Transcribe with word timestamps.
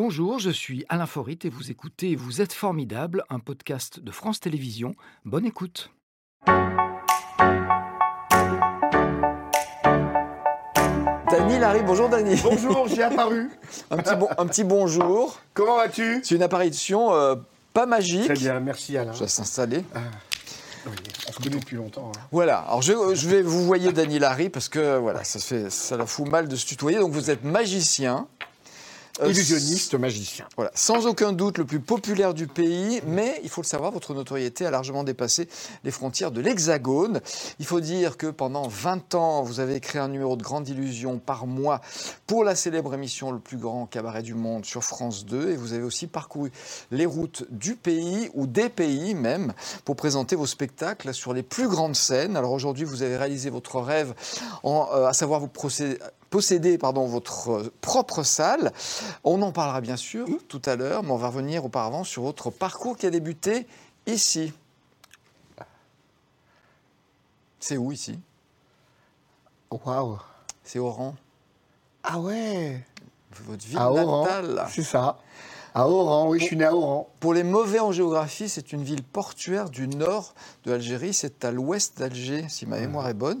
Bonjour, 0.00 0.38
je 0.38 0.50
suis 0.50 0.84
Alain 0.88 1.06
Forit 1.06 1.40
et 1.42 1.48
vous 1.48 1.72
écoutez 1.72 2.14
Vous 2.14 2.40
êtes 2.40 2.52
formidable, 2.52 3.24
un 3.30 3.40
podcast 3.40 3.98
de 3.98 4.12
France 4.12 4.38
Télévisions. 4.38 4.94
Bonne 5.24 5.44
écoute. 5.44 5.90
Dany 11.30 11.58
Larry, 11.58 11.80
bonjour 11.84 12.08
Dany. 12.08 12.36
Bonjour, 12.42 12.88
j'ai 12.88 13.02
apparu. 13.02 13.50
un, 13.90 13.96
petit 13.98 14.16
bon- 14.16 14.28
un 14.38 14.46
petit 14.46 14.64
bonjour. 14.64 15.38
Comment 15.54 15.76
vas-tu? 15.76 16.20
C'est 16.24 16.34
une 16.34 16.42
apparition 16.42 17.12
euh, 17.14 17.36
pas 17.74 17.86
magique. 17.86 18.24
Très 18.24 18.34
bien, 18.34 18.60
merci 18.60 18.96
Alain. 18.96 19.12
Je 19.12 19.20
vais 19.20 19.28
s'installer. 19.28 19.84
Oui, 20.86 20.92
on 21.28 21.32
se 21.32 21.38
connaît 21.38 21.56
depuis 21.58 21.76
longtemps. 21.76 22.12
hein. 22.14 22.20
Voilà, 22.32 22.58
alors 22.60 22.80
je, 22.82 22.92
je 23.14 23.28
vais 23.28 23.42
vous 23.42 23.64
voyer 23.66 23.92
Dany 23.92 24.18
Larry 24.18 24.48
parce 24.48 24.68
que 24.68 24.96
voilà, 24.98 25.22
ça, 25.24 25.38
fait, 25.38 25.68
ça 25.70 25.96
la 25.96 26.06
fout 26.06 26.28
mal 26.28 26.48
de 26.48 26.56
se 26.56 26.66
tutoyer. 26.66 26.98
Donc 26.98 27.12
vous 27.12 27.30
êtes 27.30 27.44
magicien. 27.44 28.26
Euh, 29.20 29.30
Illusionniste, 29.30 29.94
magicien. 29.94 30.46
Voilà, 30.56 30.70
sans 30.74 31.06
aucun 31.06 31.32
doute 31.32 31.58
le 31.58 31.64
plus 31.64 31.80
populaire 31.80 32.34
du 32.34 32.46
pays, 32.46 33.00
mais 33.06 33.40
il 33.42 33.48
faut 33.48 33.62
le 33.62 33.66
savoir, 33.66 33.90
votre 33.90 34.14
notoriété 34.14 34.64
a 34.64 34.70
largement 34.70 35.02
dépassé 35.02 35.48
les 35.82 35.90
frontières 35.90 36.30
de 36.30 36.40
l'Hexagone. 36.40 37.20
Il 37.58 37.66
faut 37.66 37.80
dire 37.80 38.16
que 38.16 38.28
pendant 38.28 38.68
20 38.68 39.14
ans, 39.14 39.42
vous 39.42 39.60
avez 39.60 39.80
créé 39.80 40.00
un 40.00 40.08
numéro 40.08 40.36
de 40.36 40.42
grande 40.42 40.68
illusion 40.68 41.18
par 41.18 41.46
mois 41.46 41.80
pour 42.26 42.44
la 42.44 42.54
célèbre 42.54 42.94
émission 42.94 43.32
Le 43.32 43.40
plus 43.40 43.56
grand 43.56 43.86
cabaret 43.86 44.22
du 44.22 44.34
monde 44.34 44.64
sur 44.64 44.84
France 44.84 45.26
2 45.26 45.50
et 45.50 45.56
vous 45.56 45.72
avez 45.72 45.82
aussi 45.82 46.06
parcouru 46.06 46.52
les 46.90 47.06
routes 47.06 47.44
du 47.50 47.74
pays 47.74 48.30
ou 48.34 48.46
des 48.46 48.68
pays 48.68 49.14
même 49.14 49.52
pour 49.84 49.96
présenter 49.96 50.36
vos 50.36 50.46
spectacles 50.46 51.12
sur 51.12 51.32
les 51.32 51.42
plus 51.42 51.68
grandes 51.68 51.96
scènes. 51.96 52.36
Alors 52.36 52.52
aujourd'hui, 52.52 52.84
vous 52.84 53.02
avez 53.02 53.16
réalisé 53.16 53.50
votre 53.50 53.80
rêve, 53.80 54.14
euh, 54.64 55.06
à 55.06 55.12
savoir 55.12 55.40
vous 55.40 55.48
procéder 55.48 55.98
posséder 56.30 56.78
pardon, 56.78 57.06
votre 57.06 57.50
euh, 57.50 57.72
propre 57.80 58.22
salle. 58.22 58.72
On 59.24 59.40
en 59.42 59.52
parlera 59.52 59.80
bien 59.80 59.96
sûr 59.96 60.26
tout 60.48 60.62
à 60.64 60.76
l'heure, 60.76 61.02
mais 61.02 61.10
on 61.10 61.16
va 61.16 61.28
revenir 61.28 61.64
auparavant 61.64 62.04
sur 62.04 62.22
votre 62.22 62.50
parcours 62.50 62.96
qui 62.96 63.06
a 63.06 63.10
débuté 63.10 63.66
ici. 64.06 64.52
C'est 67.60 67.76
où 67.76 67.92
ici? 67.92 68.18
Waouh. 69.70 70.18
C'est 70.64 70.78
Oran, 70.78 71.14
Ah 72.02 72.18
ouais. 72.20 72.84
votre 73.44 73.66
ville 73.66 73.78
À 73.78 73.90
natale. 73.90 74.66
C'est 74.70 74.82
ça. 74.82 75.18
À 75.78 75.86
Oran, 75.88 76.28
oui, 76.28 76.40
je 76.40 76.44
suis 76.44 76.56
né 76.56 76.64
à 76.64 76.74
Oran. 76.74 77.08
Pour 77.20 77.34
les 77.34 77.44
mauvais 77.44 77.78
en 77.78 77.92
géographie, 77.92 78.48
c'est 78.48 78.72
une 78.72 78.82
ville 78.82 79.04
portuaire 79.04 79.70
du 79.70 79.86
nord 79.86 80.34
de 80.64 80.72
l'Algérie. 80.72 81.14
C'est 81.14 81.44
à 81.44 81.52
l'ouest 81.52 81.96
d'Alger, 82.00 82.46
si 82.48 82.66
ma 82.66 82.80
mémoire 82.80 83.08
est 83.08 83.14
bonne. 83.14 83.38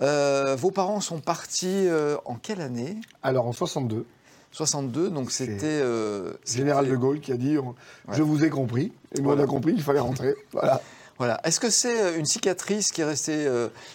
Euh, 0.00 0.56
vos 0.58 0.70
parents 0.70 1.02
sont 1.02 1.18
partis 1.20 1.66
euh, 1.86 2.16
en 2.24 2.36
quelle 2.36 2.62
année? 2.62 2.96
Alors 3.22 3.46
en 3.46 3.52
62, 3.52 4.06
62, 4.52 5.10
donc 5.10 5.30
c'était... 5.30 5.58
euh, 5.66 6.32
général 6.46 6.88
de 6.88 6.96
Gaulle 6.96 7.20
qui 7.20 7.32
a 7.32 7.36
dit 7.36 7.58
on- 7.58 7.74
Ouais. 8.08 8.14
Je 8.16 8.22
vous 8.22 8.42
ai 8.46 8.48
compris. 8.48 8.90
Et 9.14 9.18
nous, 9.18 9.24
Voilà. 9.24 9.42
on 9.42 9.44
a 9.44 9.46
compris, 9.46 9.74
il 9.76 9.82
fallait 9.82 10.00
rentrer. 10.00 10.34
Voilà. 10.52 10.80
Voilà. 11.18 11.38
Est-ce 11.44 11.60
que 11.60 11.68
c'est 11.68 12.18
une 12.18 12.24
cicatrice 12.24 12.92
qui 12.92 13.02
est 13.02 13.04
restée 13.04 13.46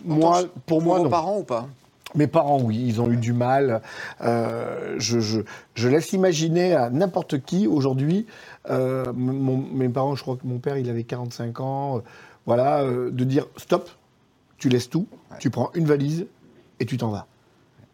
Moi, 0.06 0.44
pour 0.68 0.84
moi, 0.84 1.00
vos 1.00 1.06
non. 1.06 1.10
parents 1.10 1.40
ou 1.40 1.44
pas? 1.44 1.68
Mes 2.16 2.28
parents, 2.28 2.60
oui, 2.62 2.84
ils 2.88 3.02
ont 3.02 3.12
eu 3.12 3.18
du 3.18 3.34
mal. 3.34 3.82
Euh, 4.22 4.96
je, 4.98 5.20
je- 5.20 5.42
je 5.76 5.88
laisse 5.88 6.12
imaginer 6.14 6.74
à 6.74 6.90
n'importe 6.90 7.40
qui 7.44 7.68
aujourd'hui. 7.68 8.26
euh, 8.70 9.12
mes 9.14 9.90
parents, 9.90 10.16
je 10.16 10.22
crois 10.24 10.36
que 10.36 10.46
mon 10.48 10.58
père, 10.60 10.78
il 10.78 10.90
avait 10.90 11.04
45 11.04 11.60
ans. 11.60 11.98
euh, 11.98 12.02
voilà, 12.46 12.84
de 12.84 13.24
dire 13.26 13.46
stop, 13.58 13.90
tu 14.58 14.70
laisses 14.70 14.90
tout, 14.90 15.06
tu 15.40 15.52
prends 15.52 15.70
une 15.76 15.86
valise 15.86 16.26
et 16.80 16.86
tu 16.88 16.98
t'en 16.98 17.10
vas. 17.10 17.28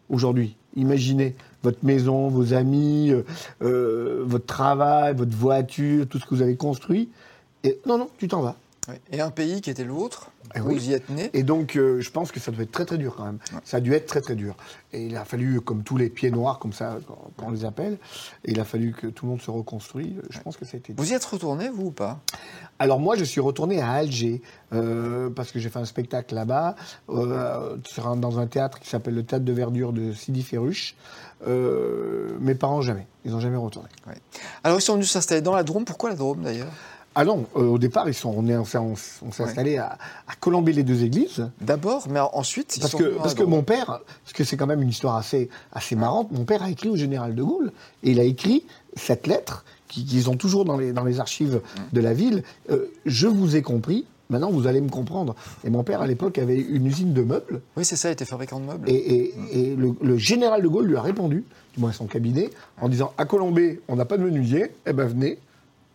Aujourd'hui, 0.10 0.56
imaginez 0.78 1.36
votre 1.62 1.84
maison, 1.84 2.30
vos 2.30 2.54
amis, 2.54 3.12
votre 3.60 4.46
travail, 4.46 5.14
votre 5.14 5.36
voiture, 5.36 6.08
tout 6.08 6.20
ce 6.20 6.26
que 6.26 6.36
vous 6.36 6.42
avez 6.42 6.56
construit. 6.56 7.10
Et 7.66 7.80
non, 7.86 7.98
non, 7.98 8.08
tu 8.18 8.28
t'en 8.30 8.42
vas. 8.42 8.56
Et 9.12 9.22
un 9.22 9.32
pays 9.32 9.62
qui 9.62 9.70
était 9.70 9.84
le 9.84 9.94
vôtre 9.94 10.32
Eh 10.56 10.60
oui. 10.62 10.76
vous 10.76 10.90
y 10.90 10.94
êtes 10.94 11.10
né 11.10 11.30
Et 11.34 11.44
donc, 11.44 11.76
euh, 11.76 12.02
je 12.02 12.12
pense 12.12 12.32
que 12.32 12.40
ça 12.40 12.52
devait 12.52 12.64
être 12.64 12.72
très 12.72 12.86
très 12.86 12.98
dur 12.98 13.16
quand 13.16 13.26
même. 13.26 13.40
Ça 13.64 13.78
a 13.78 13.80
dû 13.80 13.94
être 13.94 14.06
très 14.06 14.22
très 14.22 14.36
dur. 14.36 14.56
Et 14.94 15.06
il 15.08 15.16
a 15.18 15.26
fallu, 15.26 15.62
comme 15.62 15.84
tous 15.84 15.98
les 15.98 16.10
pieds 16.10 16.32
noirs, 16.32 16.60
comme 16.60 16.74
ça, 16.74 16.98
quand, 17.08 17.32
quand 17.38 17.48
on 17.48 17.52
les 17.52 17.66
appelle, 17.66 17.98
et 18.44 18.52
il 18.52 18.60
a 18.60 18.66
fallu 18.66 18.94
que 18.94 19.08
tout 19.08 19.26
le 19.26 19.32
monde 19.32 19.42
se 19.42 19.52
reconstruise. 19.52 20.22
Je 20.30 20.40
pense 20.40 20.58
que 20.58 20.66
ça 20.66 20.76
a 20.76 20.78
été 20.78 20.94
dur. 20.94 21.04
Vous 21.04 21.12
y 21.12 21.16
êtes 21.16 21.26
retourné, 21.26 21.70
vous 21.70 21.86
ou 21.88 21.92
pas? 21.92 22.20
Alors 22.80 23.00
moi, 23.00 23.16
je 23.16 23.24
suis 23.24 23.42
retourné 23.42 23.82
à 23.82 23.92
Alger, 23.92 24.42
euh, 24.74 25.30
parce 25.30 25.52
que 25.52 25.60
j'ai 25.60 25.70
fait 25.70 25.80
un 25.80 25.86
spectacle 25.86 26.36
là-bas, 26.36 26.76
euh, 27.10 27.78
dans 28.18 28.40
un 28.40 28.48
théâtre 28.48 28.80
qui 28.80 28.90
s'appelle 28.90 29.16
le 29.16 29.24
Théâtre 29.24 29.46
de 29.46 29.54
Verdure 29.54 29.94
de 29.94 30.12
Sidi 30.12 30.44
Ferruche. 30.44 30.96
Euh, 31.48 32.38
mes 32.40 32.56
parents, 32.56 32.82
jamais. 32.82 33.08
Ils 33.26 33.32
n'ont 33.32 33.40
jamais 33.40 33.58
retourné. 33.58 33.90
Ouais. 34.08 34.16
Alors 34.64 34.80
ils 34.80 34.82
sont 34.82 34.94
venus 34.94 35.12
s'installer 35.12 35.42
dans 35.42 35.56
la 35.56 35.64
Drôme. 35.64 35.86
Pourquoi 35.86 36.10
la 36.10 36.16
Drôme 36.16 36.42
d'ailleurs? 36.44 36.72
Ah 37.18 37.24
non, 37.24 37.46
euh, 37.56 37.62
au 37.62 37.78
départ, 37.78 38.08
ils 38.10 38.14
sont, 38.14 38.34
on 38.36 38.46
est- 38.48 38.58
on 38.58 38.66
s'est 38.66 38.78
on 38.78 38.94
installé 39.44 39.78
à, 39.78 39.98
à 40.28 40.36
Colomber 40.40 40.74
les 40.74 40.84
deux 40.84 41.04
églises. 41.04 41.50
D'abord, 41.62 42.08
mais 42.10 42.20
ensuite 42.20 42.76
ils 42.76 42.82
Parce 42.82 42.92
sont 42.92 42.98
que, 42.98 43.06
parce 43.18 43.34
que 43.34 43.44
mon 43.44 43.64
père, 43.64 43.86
parce 43.86 44.34
que 44.34 44.44
c'est 44.44 44.58
quand 44.58 44.68
même 44.68 44.82
une 44.82 44.90
histoire 44.90 45.16
assez, 45.16 45.50
assez 45.72 45.96
marrante, 45.96 46.32
mon 46.32 46.44
père 46.44 46.62
a 46.64 46.70
écrit 46.70 46.90
au 46.90 46.98
général 46.98 47.34
de 47.36 47.42
Gaulle, 47.42 47.72
et 48.04 48.12
il 48.12 48.20
a 48.20 48.24
écrit 48.24 48.66
cette 48.98 49.28
lettre, 49.28 49.64
qui- 49.88 50.04
qu'ils 50.04 50.30
ont 50.30 50.36
toujours 50.36 50.66
dans 50.66 50.78
les, 50.78 50.92
dans 50.92 51.06
les 51.06 51.20
archives 51.22 51.62
de 51.94 52.02
la 52.02 52.14
ville, 52.14 52.44
euh, 52.70 52.92
Je 53.06 53.28
vous 53.28 53.56
ai 53.56 53.62
compris, 53.62 54.06
maintenant 54.30 54.52
vous 54.52 54.68
allez 54.68 54.82
me 54.82 54.90
comprendre. 54.90 55.36
Et 55.64 55.70
mon 55.70 55.84
père, 55.84 56.02
à 56.02 56.08
l'époque, 56.08 56.38
avait 56.38 56.60
une 56.60 56.86
usine 56.86 57.14
de 57.14 57.22
meubles, 57.22 57.62
Oui, 57.78 57.86
c'est 57.86 57.96
ça, 57.96 58.10
il 58.10 58.14
était 58.14 58.26
fabricant 58.26 58.60
de 58.60 58.66
meubles. 58.66 58.90
et, 58.90 58.94
et- 58.96 59.70
et 59.72 59.76
le, 59.78 59.94
le 60.02 60.18
général 60.18 60.62
de 60.64 60.68
Gaulle 60.68 60.88
lui 60.88 60.98
a 60.98 61.02
répondu, 61.02 61.46
du 61.76 61.80
moins 61.80 61.94
son 61.94 62.08
cabinet, 62.08 62.50
en 62.82 62.90
disant, 62.90 63.14
à 63.18 63.24
Colombey, 63.26 63.80
on 63.88 63.96
n'a 63.96 64.04
pas 64.06 64.18
de 64.18 64.24
menuisier, 64.24 64.72
eh 64.86 64.92
ben 64.92 65.06
venez, 65.08 65.38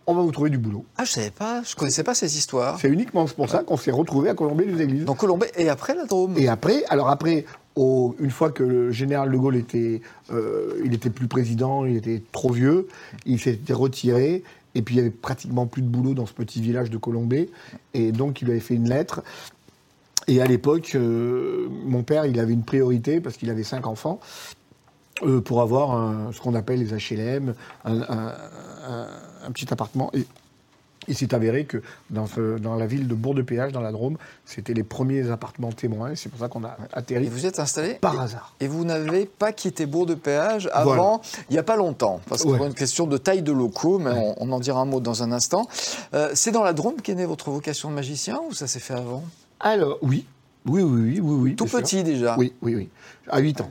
on 0.06 0.14
va 0.14 0.22
vous 0.22 0.32
trouver 0.32 0.50
du 0.50 0.58
boulot. 0.58 0.84
Ah, 0.96 1.04
je 1.04 1.10
savais 1.12 1.30
pas, 1.30 1.62
je 1.62 1.74
connaissais 1.76 2.02
pas 2.02 2.14
ces 2.14 2.36
histoires. 2.36 2.78
C'est 2.80 2.88
uniquement 2.88 3.26
pour 3.26 3.48
ça 3.48 3.62
qu'on 3.62 3.76
s'est 3.76 3.90
retrouvés 3.90 4.30
à 4.30 4.34
Colombey 4.34 4.64
les 4.64 4.82
églises. 4.82 5.04
Donc 5.04 5.18
Colombay 5.18 5.50
et 5.56 5.68
après 5.68 5.94
la 5.94 6.04
Drôme. 6.06 6.34
Et 6.36 6.48
après, 6.48 6.84
alors 6.88 7.08
après, 7.08 7.44
au- 7.76 8.16
une 8.18 8.30
fois 8.30 8.50
que 8.50 8.62
le 8.64 8.90
général 8.90 9.30
de 9.30 9.36
Gaulle 9.36 9.56
était, 9.56 10.00
euh, 10.32 10.80
il 10.84 10.94
était 10.94 11.10
plus 11.10 11.28
président, 11.28 11.84
il 11.84 11.96
était 11.96 12.22
trop 12.32 12.50
vieux, 12.52 12.88
il 13.26 13.38
s'était 13.40 13.72
retiré. 13.72 14.42
Et 14.74 14.82
puis 14.82 14.94
il 14.94 14.98
y 14.98 15.00
avait 15.00 15.10
pratiquement 15.10 15.66
plus 15.66 15.82
de 15.82 15.88
boulot 15.88 16.14
dans 16.14 16.26
ce 16.26 16.32
petit 16.32 16.60
village 16.60 16.90
de 16.90 16.96
Colombey. 16.98 17.48
Et 17.94 18.12
donc 18.12 18.40
il 18.40 18.46
lui 18.46 18.52
avait 18.52 18.60
fait 18.60 18.74
une 18.74 18.88
lettre. 18.88 19.22
Et 20.28 20.40
à 20.40 20.46
l'époque, 20.46 20.92
euh, 20.94 21.66
mon 21.86 22.02
père, 22.04 22.24
il 22.26 22.38
avait 22.38 22.52
une 22.52 22.62
priorité 22.62 23.20
parce 23.20 23.36
qu'il 23.36 23.50
avait 23.50 23.64
cinq 23.64 23.86
enfants. 23.86 24.20
Euh, 25.22 25.40
pour 25.40 25.60
avoir 25.62 25.92
un- 25.92 26.32
ce 26.32 26.40
qu'on 26.40 26.54
appelle 26.54 26.78
les 26.80 26.92
HLM, 26.94 27.54
un, 27.84 28.00
un- 28.02 28.34
un- 28.88 29.06
un 29.46 29.50
petit 29.52 29.72
appartement. 29.72 30.10
Et 30.14 30.26
il 31.08 31.16
s'est 31.16 31.34
avéré 31.34 31.64
que 31.64 31.82
dans, 32.10 32.26
ce- 32.26 32.58
dans 32.58 32.76
la 32.76 32.86
ville 32.86 33.08
de 33.08 33.14
Bourg-de-Péage, 33.14 33.72
dans 33.72 33.80
la 33.80 33.90
Drôme, 33.90 34.16
c'était 34.44 34.74
les 34.74 34.82
premiers 34.84 35.30
appartements 35.30 35.72
témoins. 35.72 36.14
C'est 36.14 36.28
pour 36.28 36.38
ça 36.38 36.48
qu'on 36.48 36.62
a 36.64 36.68
Et 36.68 36.82
atterri 36.92 37.26
vous 37.28 37.46
êtes 37.46 37.58
installé 37.58 37.94
par 37.94 38.14
et- 38.14 38.18
hasard. 38.18 38.54
Et 38.60 38.68
vous 38.68 38.84
n'avez 38.84 39.24
pas 39.26 39.52
quitté 39.52 39.86
Bourg 39.86 40.06
de 40.06 40.14
Péage 40.14 40.68
avant, 40.72 41.20
il 41.48 41.54
n'y 41.54 41.58
a 41.58 41.62
pas 41.62 41.76
longtemps, 41.76 42.20
parce 42.28 42.42
que 42.42 42.48
Ouais. 42.48 42.58
c'est 42.60 42.66
une 42.66 42.74
question 42.74 43.06
de 43.06 43.16
taille 43.16 43.42
de 43.42 43.52
locaux, 43.52 43.98
mais 43.98 44.10
on, 44.10 44.34
on 44.42 44.52
en 44.52 44.60
dira 44.60 44.80
un 44.80 44.84
mot 44.84 45.00
dans 45.00 45.22
un 45.22 45.32
instant. 45.32 45.66
Euh, 46.14 46.30
c'est 46.34 46.52
dans 46.52 46.62
la 46.64 46.72
Drôme 46.74 46.96
qu'est 47.02 47.14
née 47.14 47.26
votre 47.26 47.50
vocation 47.50 47.88
de 47.90 47.94
magicien 47.94 48.38
ou 48.48 48.52
ça 48.52 48.66
s'est 48.66 48.80
fait 48.80 48.94
avant? 48.94 49.24
Alors, 49.58 49.98
oui. 50.02 50.26
Oui, 50.66 50.82
oui, 50.82 51.00
oui, 51.00 51.20
oui. 51.20 51.34
oui 51.42 51.56
Tout 51.56 51.66
sûr. 51.66 51.78
petit 51.80 52.04
déjà. 52.04 52.36
Oui, 52.38 52.52
oui, 52.60 52.74
oui. 52.76 52.88
À 53.30 53.38
8 53.40 53.62
ans. 53.62 53.70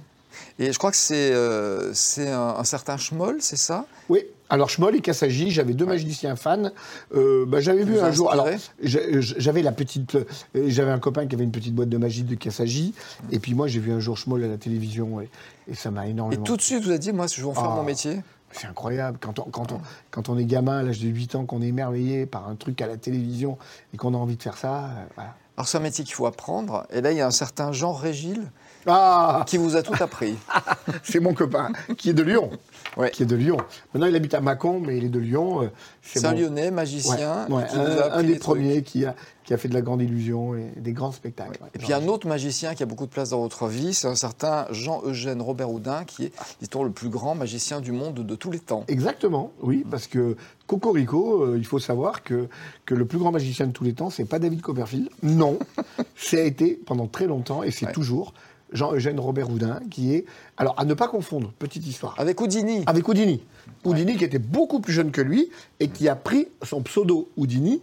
Et 0.59 0.71
je 0.73 0.77
crois 0.77 0.91
que 0.91 0.97
c'est 0.97 1.31
euh, 1.33 1.93
un, 2.19 2.55
un 2.59 2.63
certain 2.63 2.97
Schmoll, 2.97 3.37
c'est 3.39 3.55
ça? 3.57 3.85
Oui. 4.09 4.19
Alors, 4.51 4.69
Schmoll 4.69 4.95
et 4.95 4.99
Kassagi, 5.01 5.51
j'avais 5.51 5.73
deux 5.73 5.85
magiciens 5.85 6.35
fans. 6.35 6.71
Euh, 7.15 7.45
bah, 7.45 7.61
j'avais 7.61 7.83
vu 7.83 7.99
un 7.99 8.11
jour. 8.11 8.31
Alors, 8.31 8.47
j'avais 8.81 9.61
la 9.61 9.71
petite. 9.71 10.15
euh, 10.15 10.25
J'avais 10.67 10.91
un 10.91 10.99
copain 10.99 11.27
qui 11.27 11.35
avait 11.35 11.43
une 11.43 11.51
petite 11.51 11.75
boîte 11.75 11.89
de 11.89 11.97
magie 11.97 12.23
de 12.23 12.35
Kassagi. 12.35 12.93
Et 13.31 13.39
puis 13.39 13.53
moi, 13.53 13.67
j'ai 13.67 13.79
vu 13.79 13.91
un 13.91 13.99
jour 13.99 14.17
Schmoll 14.17 14.43
à 14.43 14.47
la 14.47 14.57
télévision 14.57 15.21
et, 15.21 15.29
et 15.69 15.75
ça 15.75 15.91
m'a 15.91 16.07
Et 16.07 16.11
énormément. 16.11 16.43
tout 16.43 16.57
de 16.57 16.61
suite, 16.61 16.83
vous 16.83 16.89
avez 16.89 16.99
dit, 16.99 17.13
moi, 17.13 17.27
je 17.27 17.41
veux 17.41 17.47
en 17.47 17.53
faire 17.53 17.63
Ah. 17.71 17.75
mon 17.75 17.83
métier. 17.83 18.21
C'est 18.51 18.65
incroyable. 18.65 19.19
Quand 19.21 19.37
on, 19.37 19.43
quand, 19.43 19.71
on, 19.71 19.79
quand 20.09 20.29
on 20.29 20.37
est 20.39 20.45
gamin 20.45 20.79
à 20.79 20.83
l'âge 20.83 20.99
de 20.99 21.07
8 21.07 21.35
ans, 21.35 21.45
qu'on 21.45 21.61
est 21.61 21.67
émerveillé 21.67 22.25
par 22.25 22.47
un 22.49 22.55
truc 22.55 22.81
à 22.81 22.87
la 22.87 22.97
télévision 22.97 23.59
et 23.93 23.97
qu'on 23.97 24.15
a 24.15 24.17
envie 24.17 24.35
de 24.37 24.41
faire 24.41 24.57
ça, 24.57 24.85
euh, 24.85 24.89
voilà. 25.15 25.35
Alors, 25.57 25.67
c'est 25.67 25.77
un 25.77 25.81
métier 25.81 26.03
qu'il 26.03 26.15
faut 26.15 26.25
apprendre. 26.25 26.87
Et 26.91 27.01
là, 27.01 27.11
il 27.11 27.17
y 27.17 27.21
a 27.21 27.27
un 27.27 27.31
certain 27.31 27.71
Jean 27.71 27.91
Régil 27.93 28.41
Ah 28.85 29.43
qui 29.47 29.57
vous 29.57 29.75
a 29.75 29.83
tout 29.83 29.93
appris. 30.01 30.35
C'est 31.03 31.19
mon 31.19 31.33
copain, 31.33 31.71
qui 31.97 32.09
est 32.09 32.13
de 32.13 32.23
Lyon. 32.23 32.49
Ouais. 32.97 33.11
Qui 33.11 33.23
est 33.23 33.25
de 33.25 33.35
Lyon. 33.35 33.57
Maintenant, 33.93 34.07
il 34.07 34.15
habite 34.15 34.33
à 34.33 34.41
Mâcon, 34.41 34.79
mais 34.79 34.97
il 34.97 35.05
est 35.05 35.09
de 35.09 35.19
Lyon. 35.19 35.63
euh, 35.63 35.67
C'est 36.01 36.25
un 36.25 36.33
Lyonnais, 36.33 36.71
magicien, 36.71 37.47
ouais, 37.49 37.65
qui 37.69 37.75
vous 37.75 37.81
a 37.81 38.13
un, 38.15 38.23
des 38.23 38.35
premiers 38.35 38.81
qui 38.81 39.05
a, 39.05 39.15
qui 39.43 39.53
a 39.53 39.57
fait 39.57 39.67
de 39.67 39.73
la 39.73 39.81
grande 39.81 40.01
illusion 40.01 40.55
et 40.55 40.71
des 40.77 40.93
grands 40.93 41.11
spectacles. 41.11 41.59
Et 41.75 41.79
puis 41.79 41.93
un 41.93 42.07
autre 42.07 42.27
magicien 42.27 42.73
qui 42.73 42.83
a 42.83 42.85
beaucoup 42.85 43.05
de 43.05 43.11
place 43.11 43.29
dans 43.29 43.39
votre 43.41 43.67
vie, 43.67 43.93
c'est 43.93 44.07
un 44.07 44.15
certain 44.15 44.65
Jean-Eugène 44.71 45.41
Robert 45.41 45.69
Houdin, 45.71 46.03
qui 46.05 46.25
est, 46.25 46.31
dit-on, 46.61 46.83
le 46.83 46.91
plus 46.91 47.09
grand 47.09 47.35
magicien 47.35 47.81
du 47.81 47.91
monde 47.91 48.15
de 48.25 48.35
tous 48.35 48.51
les 48.51 48.59
temps. 48.59 48.85
Exactement, 48.87 49.51
oui, 49.61 49.85
parce 49.89 50.07
que 50.07 50.35
Cocorico, 50.67 51.43
euh, 51.43 51.57
il 51.57 51.65
faut 51.65 51.79
savoir 51.79 52.23
que, 52.23 52.47
que 52.85 52.95
le 52.95 53.05
plus 53.05 53.17
grand 53.17 53.31
magicien 53.31 53.67
de 53.67 53.71
tous 53.71 53.83
les 53.83 53.93
temps, 53.93 54.09
c'est 54.09 54.25
pas 54.25 54.39
David 54.39 54.61
Copperfield. 54.61 55.09
Non, 55.23 55.59
ça 56.15 56.37
a 56.37 56.41
été 56.41 56.79
pendant 56.85 57.07
très 57.07 57.27
longtemps, 57.27 57.63
et 57.63 57.71
c'est 57.71 57.91
toujours 57.91 58.33
Jean-Eugène 58.71 59.19
Robert 59.19 59.49
Houdin, 59.49 59.79
qui 59.89 60.13
est. 60.13 60.25
Alors, 60.57 60.75
à 60.77 60.85
ne 60.85 60.93
pas 60.93 61.07
confondre, 61.07 61.51
petite 61.59 61.85
histoire. 61.87 62.15
Avec 62.17 62.39
Houdini. 62.39 62.83
Avec 62.85 63.07
Houdini. 63.07 63.43
Houdini, 63.85 64.17
qui 64.17 64.23
était 64.23 64.39
beaucoup 64.39 64.79
plus 64.79 64.93
jeune 64.93 65.11
que 65.11 65.21
lui 65.21 65.49
et 65.79 65.87
qui 65.87 66.09
a 66.09 66.15
pris 66.15 66.47
son 66.63 66.81
pseudo 66.81 67.29
Houdini, 67.37 67.81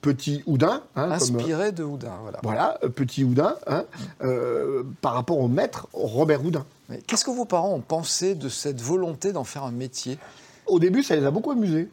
petit 0.00 0.42
Houdin. 0.46 0.82
hein, 0.96 1.10
Inspiré 1.12 1.72
de 1.72 1.84
Houdin, 1.84 2.12
voilà. 2.22 2.40
Voilà, 2.42 2.78
euh, 2.82 2.88
petit 2.88 3.24
Houdin, 3.24 3.54
hein, 3.66 3.84
euh, 4.22 4.82
par 5.00 5.14
rapport 5.14 5.38
au 5.38 5.48
maître 5.48 5.88
Robert 5.92 6.44
Houdin. 6.44 6.64
Qu'est-ce 7.06 7.24
que 7.24 7.30
vos 7.30 7.46
parents 7.46 7.72
ont 7.72 7.80
pensé 7.80 8.34
de 8.34 8.48
cette 8.48 8.80
volonté 8.80 9.32
d'en 9.32 9.44
faire 9.44 9.64
un 9.64 9.70
métier? 9.70 10.18
Au 10.66 10.78
début, 10.78 11.02
ça 11.02 11.16
les 11.16 11.24
a 11.24 11.30
beaucoup 11.30 11.50
amusés. 11.50 11.88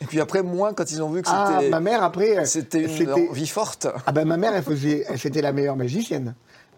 Et 0.00 0.06
puis 0.06 0.20
après, 0.20 0.42
moins 0.42 0.72
quand 0.74 0.90
ils 0.90 1.02
ont 1.02 1.10
vu 1.10 1.22
que 1.22 1.28
ah, 1.30 1.58
c'était. 1.58 1.70
ma 1.70 1.80
mère, 1.80 2.02
après. 2.02 2.44
C'était 2.46 2.82
une 2.82 3.32
vie 3.32 3.46
forte. 3.46 3.86
Ah 4.06 4.12
ben, 4.12 4.24
ma 4.26 4.36
mère, 4.36 4.54
elle 4.54 4.64
faisait. 4.64 5.06
C'était 5.16 5.40
la 5.40 5.52
meilleure 5.52 5.76
magicienne. 5.76 6.34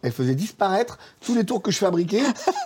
Elle 0.06 0.12
faisait 0.12 0.36
disparaître 0.36 0.98
tous 1.20 1.34
les 1.34 1.44
tours 1.44 1.60
que 1.60 1.72
je 1.72 1.78
fabriquais. 1.78 2.22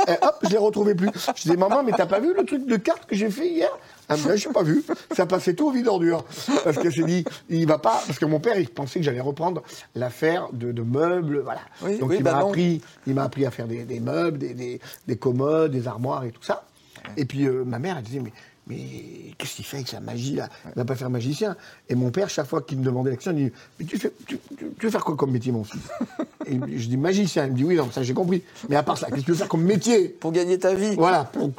et 0.06 0.12
hop, 0.20 0.36
je 0.42 0.50
les 0.50 0.58
retrouvais 0.58 0.94
plus. 0.94 1.08
Je 1.36 1.42
disais, 1.44 1.56
maman, 1.56 1.82
mais 1.82 1.92
t'as 1.96 2.04
pas 2.04 2.20
vu 2.20 2.34
le 2.36 2.44
truc 2.44 2.66
de 2.66 2.76
cartes 2.76 3.06
que 3.06 3.16
j'ai 3.16 3.30
fait 3.30 3.48
hier? 3.48 3.70
Ah, 4.10 4.16
ben, 4.22 4.36
je 4.36 4.46
n'ai 4.46 4.52
pas 4.52 4.62
vu. 4.62 4.84
Ça 5.16 5.24
passait 5.24 5.54
tout 5.54 5.68
au 5.68 5.70
vide 5.70 5.88
ordure. 5.88 6.22
Parce 6.64 6.76
qu'elle 6.76 6.92
s'est 6.92 7.02
dit, 7.04 7.24
il 7.48 7.66
va 7.66 7.78
pas. 7.78 8.02
Parce 8.06 8.18
que 8.18 8.26
mon 8.26 8.40
père, 8.40 8.58
il 8.58 8.68
pensait 8.68 8.98
que 8.98 9.06
j'allais 9.06 9.22
reprendre 9.22 9.62
l'affaire 9.94 10.48
de, 10.52 10.70
de, 10.70 10.82
meubles. 10.82 11.40
Voilà. 11.42 11.62
Oui, 11.80 11.96
Donc 11.96 12.10
oui, 12.10 12.16
il 12.18 12.22
bah 12.22 12.34
m'a 12.34 12.40
non. 12.40 12.48
appris, 12.48 12.82
il 13.06 13.14
m'a 13.14 13.22
appris 13.24 13.46
à 13.46 13.50
faire 13.50 13.66
des, 13.66 13.84
des 13.84 14.00
meubles, 14.00 14.36
des, 14.36 14.52
des, 14.52 14.78
des 15.06 15.16
commodes, 15.16 15.70
des 15.72 15.88
armoires 15.88 16.24
et 16.24 16.32
tout 16.32 16.42
ça. 16.42 16.64
Et 17.16 17.24
puis 17.24 17.46
euh, 17.46 17.64
ma 17.64 17.78
mère, 17.78 17.96
elle 17.96 18.04
disait, 18.04 18.20
mais 18.20 18.34
mais 18.70 19.34
qu'est-ce 19.36 19.56
qu'il 19.56 19.64
fait 19.64 19.78
avec 19.78 19.88
sa 19.88 20.00
magie 20.00 20.36
là? 20.36 20.48
Il 20.66 20.72
va 20.76 20.84
pas 20.84 20.94
faire 20.94 21.10
magicien. 21.10 21.56
Et 21.88 21.94
mon 21.96 22.10
père, 22.10 22.30
chaque 22.30 22.46
fois 22.46 22.62
qu'il 22.62 22.78
me 22.78 22.84
demandait 22.84 23.10
l'action, 23.10 23.32
il 23.36 23.46
dit 23.46 23.52
Mais 23.78 23.84
tu, 23.86 23.98
fais, 23.98 24.12
tu, 24.26 24.38
tu- 24.56 24.66
tu 24.78 24.86
veux 24.86 24.90
faire 24.90 25.04
quoi 25.04 25.16
comme 25.16 25.32
métier, 25.32 25.50
mon 25.52 25.64
fils? 25.64 25.80
Et 26.46 26.58
je 26.78 26.86
dis 26.88 26.96
magicien. 26.96 27.46
Il 27.46 27.52
me 27.52 27.56
dit 27.56 27.64
Oui, 27.64 27.74
non, 27.74 27.90
ça 27.90 28.02
j'ai 28.02 28.14
compris. 28.14 28.42
Mais 28.68 28.76
à 28.76 28.82
part 28.82 28.96
ça, 28.96 29.08
qu'est-ce 29.08 29.20
que 29.20 29.24
tu 29.26 29.30
veux 29.32 29.36
faire 29.36 29.48
comme 29.48 29.64
métier? 29.64 30.08
Pour 30.08 30.32
gagner 30.32 30.58
ta 30.58 30.72
vie. 30.74 30.94
Voilà. 30.94 31.24
pour- 31.24 31.50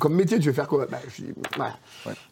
comme 0.00 0.14
métier, 0.14 0.38
tu 0.38 0.48
veux 0.48 0.52
faire 0.54 0.68
quoi? 0.68 0.86
Bah, 0.90 0.98
je 1.16 1.22
dis, 1.24 1.32
voilà. 1.56 1.76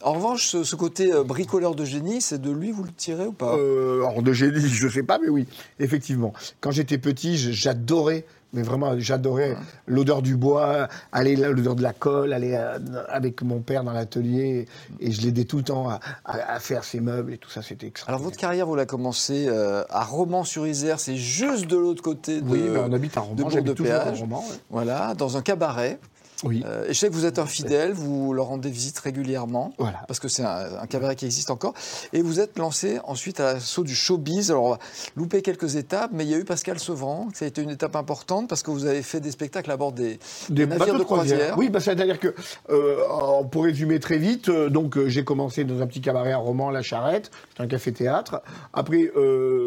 En 0.03 0.13
revanche, 0.15 0.47
ce, 0.49 0.65
ce 0.65 0.75
côté 0.77 1.13
euh, 1.13 1.23
bricoleur 1.25 1.75
de 1.75 1.85
génie, 1.85 2.21
c'est 2.21 2.41
de 2.41 2.51
lui, 2.51 2.73
vous 2.73 2.83
le 2.85 2.93
tirez 2.93 3.27
ou 3.27 3.33
pas? 3.33 3.57
Euh, 3.57 4.21
de 4.21 4.33
génie, 4.33 4.69
je 4.69 4.89
sais 4.89 5.03
pas, 5.05 5.19
mais 5.19 5.29
oui, 5.29 5.47
effectivement. 5.79 6.33
Quand 6.61 6.71
j'étais 6.73 6.99
petit, 6.99 7.37
j'adorais, 7.37 8.25
mais 8.53 8.63
vraiment, 8.63 8.99
j'adorais 8.99 9.57
l'odeur 9.87 10.23
du 10.23 10.37
bois, 10.37 10.89
aller 11.13 11.37
là, 11.37 11.49
l'odeur 11.51 11.75
de 11.75 11.83
la 11.83 11.93
colle, 11.93 12.33
aller 12.33 12.53
euh, 12.55 12.79
avec 13.09 13.43
mon 13.43 13.61
père 13.61 13.85
dans 13.85 13.93
l'atelier, 13.93 14.67
et 15.01 15.11
je 15.13 15.23
l'aidais 15.23 15.45
tout 15.45 15.59
le 15.59 15.63
temps 15.65 15.89
à, 15.89 16.01
à- 16.25 16.55
à 16.55 16.59
faire 16.61 16.85
ses 16.85 17.01
meubles 17.01 17.33
et 17.33 17.39
tout 17.39 17.51
ça, 17.51 17.63
c'était 17.63 17.87
Alors 17.87 17.91
extraordinaire. 17.91 18.25
votre 18.25 18.37
carrière, 18.37 18.67
vous 18.67 18.75
la 18.77 18.87
commencé 18.87 19.47
euh, 19.49 19.85
à 19.91 20.05
Romans-sur-Isère, 20.05 21.01
c'est 21.01 21.17
juste 21.17 21.67
de 21.67 21.77
l'autre 21.77 22.03
côté 22.03 22.41
de, 22.41 22.49
Oui, 22.49 22.61
ben, 22.73 22.85
on 22.89 22.93
habite 22.93 23.17
à 23.17 23.21
de 23.21 23.27
Romans, 23.27 23.49
j'habite 23.51 23.67
de 23.69 23.73
toujours 23.73 23.93
à 23.95 24.01
Péage. 24.01 24.21
Romans. 24.21 24.41
ouais. 24.49 24.57
Voilà, 24.71 25.15
dans 25.15 25.37
un 25.37 25.43
cabaret. 25.43 25.99
Oui, 26.45 26.63
Euh, 26.67 26.87
je 26.89 26.93
sais 26.95 27.09
que 27.09 27.13
vous 27.15 27.25
êtes 27.25 27.39
un 27.39 27.47
fidèle, 27.47 27.93
vous 27.93 28.33
leur 28.33 28.47
rendez 28.47 28.69
visite 28.69 28.99
régulièrement. 28.99 29.73
voilà. 29.79 30.03
Parce 30.09 30.19
que 30.19 30.27
c'est 30.29 30.43
un, 30.43 30.81
un 30.83 30.87
cabaret 30.87 31.15
qui 31.15 31.25
existe 31.25 31.51
encore. 31.51 31.73
Et 32.13 32.21
vous 32.21 32.41
êtes 32.41 32.59
lancé 32.59 32.99
ensuite 33.05 33.39
à 33.39 33.55
l'assaut 33.55 33.85
du 33.85 33.95
showbiz. 33.95 34.51
Alors, 34.51 34.65
on 34.65 34.71
va 34.73 34.79
louper 35.15 35.41
quelques 35.43 35.77
étapes, 35.77 36.11
mais 36.13 36.25
il 36.25 36.31
y 36.31 36.35
a 36.35 36.39
eu 36.39 36.45
Pascal 36.45 36.81
Sevran. 36.81 37.29
Ça 37.33 37.45
a 37.45 37.49
été 37.49 37.63
une 37.63 37.71
étape 37.71 37.95
importante 37.95 38.49
parce 38.49 38.63
que 38.65 38.73
vous 38.73 38.87
avez 38.87 39.03
fait 39.03 39.21
des 39.21 39.31
spectacles 39.31 39.71
à 39.71 39.77
bord 39.77 39.93
des, 39.93 40.19
des 40.49 40.67
navires 40.67 40.99
de 40.99 41.05
croisière. 41.05 41.55
Oui, 41.57 41.69
bah, 41.71 41.79
c'est-à-dire 41.81 42.19
que, 42.19 42.35
euh, 42.71 43.43
pour 43.51 43.63
résumer 43.65 44.01
très 44.01 44.19
vite, 44.19 44.49
euh, 44.49 44.69
donc 44.69 44.99
j'ai 45.07 45.23
commencé 45.25 45.63
dans 45.65 45.81
un 45.81 45.87
petit 45.87 46.01
cabaret 46.01 46.33
à 46.33 46.39
Romans, 46.39 46.71
La 46.71 46.83
Charrette, 46.83 47.31
c'est 47.57 47.63
un 47.63 47.69
café-théâtre. 47.69 48.43
Après, 48.73 49.11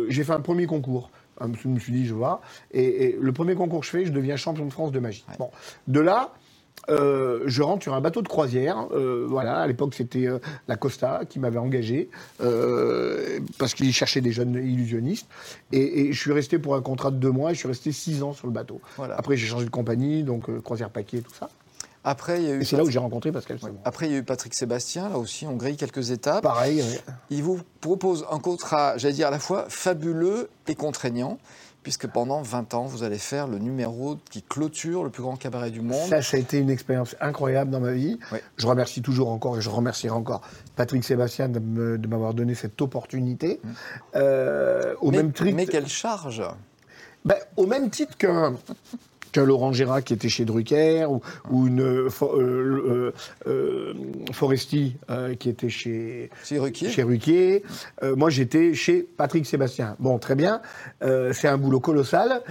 j'ai 0.09 0.23
fait 0.25 0.33
un 0.33 0.41
premier 0.41 0.65
concours. 0.65 1.09
Je 1.41 1.67
me 1.67 1.79
suis 1.79 1.91
dit, 1.91 2.05
je 2.05 2.13
vois. 2.13 2.41
Et, 2.71 3.05
et 3.05 3.17
le 3.19 3.31
premier 3.33 3.55
concours 3.55 3.81
que 3.81 3.85
je 3.85 3.91
fais, 3.91 4.05
je 4.05 4.11
deviens 4.11 4.35
champion 4.37 4.65
de 4.65 4.71
France 4.71 4.91
de 4.91 4.99
magie. 4.99 5.25
Bon, 5.39 5.51
de 5.87 5.99
là. 5.99 6.31
Euh, 6.89 7.41
je 7.45 7.61
rentre 7.63 7.83
sur 7.83 7.93
un 7.93 8.01
bateau 8.01 8.21
de 8.21 8.27
croisière. 8.27 8.87
euh, 8.91 9.25
voilà, 9.27 9.59
à 9.59 9.67
l'époque 9.67 9.93
c'était 9.95 10.27
euh, 10.27 10.39
la 10.67 10.75
Costa 10.75 11.21
qui 11.27 11.39
m'avait 11.39 11.57
engagé 11.57 12.09
parce 13.57 13.73
qu'il 13.73 13.91
cherchait 13.93 14.21
des 14.21 14.31
jeunes 14.31 14.55
illusionnistes. 14.55 15.27
Et, 15.71 16.01
et 16.01 16.13
je 16.13 16.19
suis 16.19 16.31
resté 16.33 16.59
pour 16.59 16.75
un 16.75 16.81
contrat 16.81 17.11
de 17.11 17.17
deux 17.17 17.31
mois. 17.31 17.51
Et 17.51 17.53
je 17.53 17.59
suis 17.59 17.67
resté 17.67 17.91
six 17.91 18.23
ans 18.23 18.33
sur 18.33 18.47
le 18.47 18.53
bateau. 18.53 18.81
Voilà. 18.97 19.15
Après 19.17 19.35
j'ai 19.37 19.47
changé 19.47 19.65
de 19.65 19.71
compagnie, 19.71 20.23
donc 20.23 20.61
croisière 20.61 20.89
paquet, 20.89 21.21
tout 21.21 21.33
ça. 21.33 21.49
Après, 22.07 22.39
il 22.39 22.47
y 22.47 22.51
a 22.51 22.53
eu 22.53 22.61
Et 22.61 22.65
c'est 22.65 22.77
là 22.77 22.83
où 22.83 22.91
j'ai 22.91 22.99
rencontré 22.99 23.31
Pascal. 23.31 23.57
Après, 23.83 24.05
il 24.05 24.11
y 24.11 24.15
a 24.15 24.19
eu 24.19 24.23
Patrick 24.23 24.53
Sébastien, 24.53 25.09
là 25.09 25.17
aussi, 25.17 25.47
on 25.47 25.55
grille 25.55 25.75
quelques 25.75 26.11
étapes. 26.11 26.43
Pareil, 26.43 26.83
ouais. 26.83 27.01
Il 27.31 27.41
vous 27.41 27.59
propose 27.81 28.27
un 28.29 28.37
contrat, 28.37 28.95
j'allais 28.97 29.15
dire, 29.15 29.29
à 29.29 29.31
la 29.31 29.39
fois 29.39 29.65
fabuleux 29.69 30.49
et 30.67 30.75
contraignant, 30.75 31.39
puisque 31.85 32.07
pendant 32.07 32.41
20 32.41 32.73
ans, 32.73 32.85
vous 32.85 33.03
allez 33.03 33.19
faire 33.19 33.47
le 33.47 33.59
numéro 33.59 34.17
qui 34.31 34.41
clôture 34.41 35.03
le 35.03 35.11
plus 35.11 35.21
grand 35.21 35.35
cabaret 35.35 35.69
du 35.69 35.81
monde. 35.81 36.09
ça, 36.09 36.19
ça 36.23 36.35
a 36.35 36.39
été 36.39 36.57
une 36.57 36.71
expérience 36.71 37.15
incroyable 37.21 37.69
dans 37.69 37.79
ma 37.79 37.91
vie. 37.91 38.17
Je 38.57 38.65
remercie 38.65 39.03
toujours 39.03 39.29
encore 39.29 39.59
et 39.59 39.61
je 39.61 39.69
remercierai 39.69 40.15
encore 40.15 40.41
Patrick 40.75 41.03
Sébastien 41.03 41.47
de 41.47 42.07
m'avoir 42.07 42.33
donné 42.33 42.55
cette 42.55 42.81
opportunité. 42.81 43.61
Euh, 44.15 44.95
au, 44.99 45.11
mais, 45.11 45.17
même 45.17 45.31
titre, 45.31 45.51
mais 45.53 45.67
quelle 45.67 45.87
charge 45.87 46.41
ben, 47.23 47.37
au 47.55 47.67
même 47.67 47.91
titre 47.91 48.17
qu'un 48.17 48.55
qu'un 49.35 49.43
Laurent 49.43 49.73
Gérard 49.73 50.01
qui 50.03 50.13
était 50.13 50.29
chez 50.29 50.45
Drucker 50.45 51.05
ou, 51.09 51.21
ou 51.49 51.67
une 51.67 51.81
euh, 51.81 52.09
euh, 52.23 53.11
euh, 53.47 53.93
Foresti 54.31 54.95
qui 55.39 55.49
était 55.49 55.69
chez, 55.69 56.29
Ruquier 56.51 56.89
chez 56.89 57.03
Ruquier. 57.03 57.63
Moi, 58.01 58.29
j'étais 58.29 58.73
chez 58.73 59.03
Patrick 59.03 59.45
Sébastien. 59.45 59.95
Bon, 59.99 60.17
très 60.19 60.35
bien. 60.35 60.61
C'est 61.01 61.47
un 61.47 61.57
boulot 61.57 61.79
colossal 61.79 62.41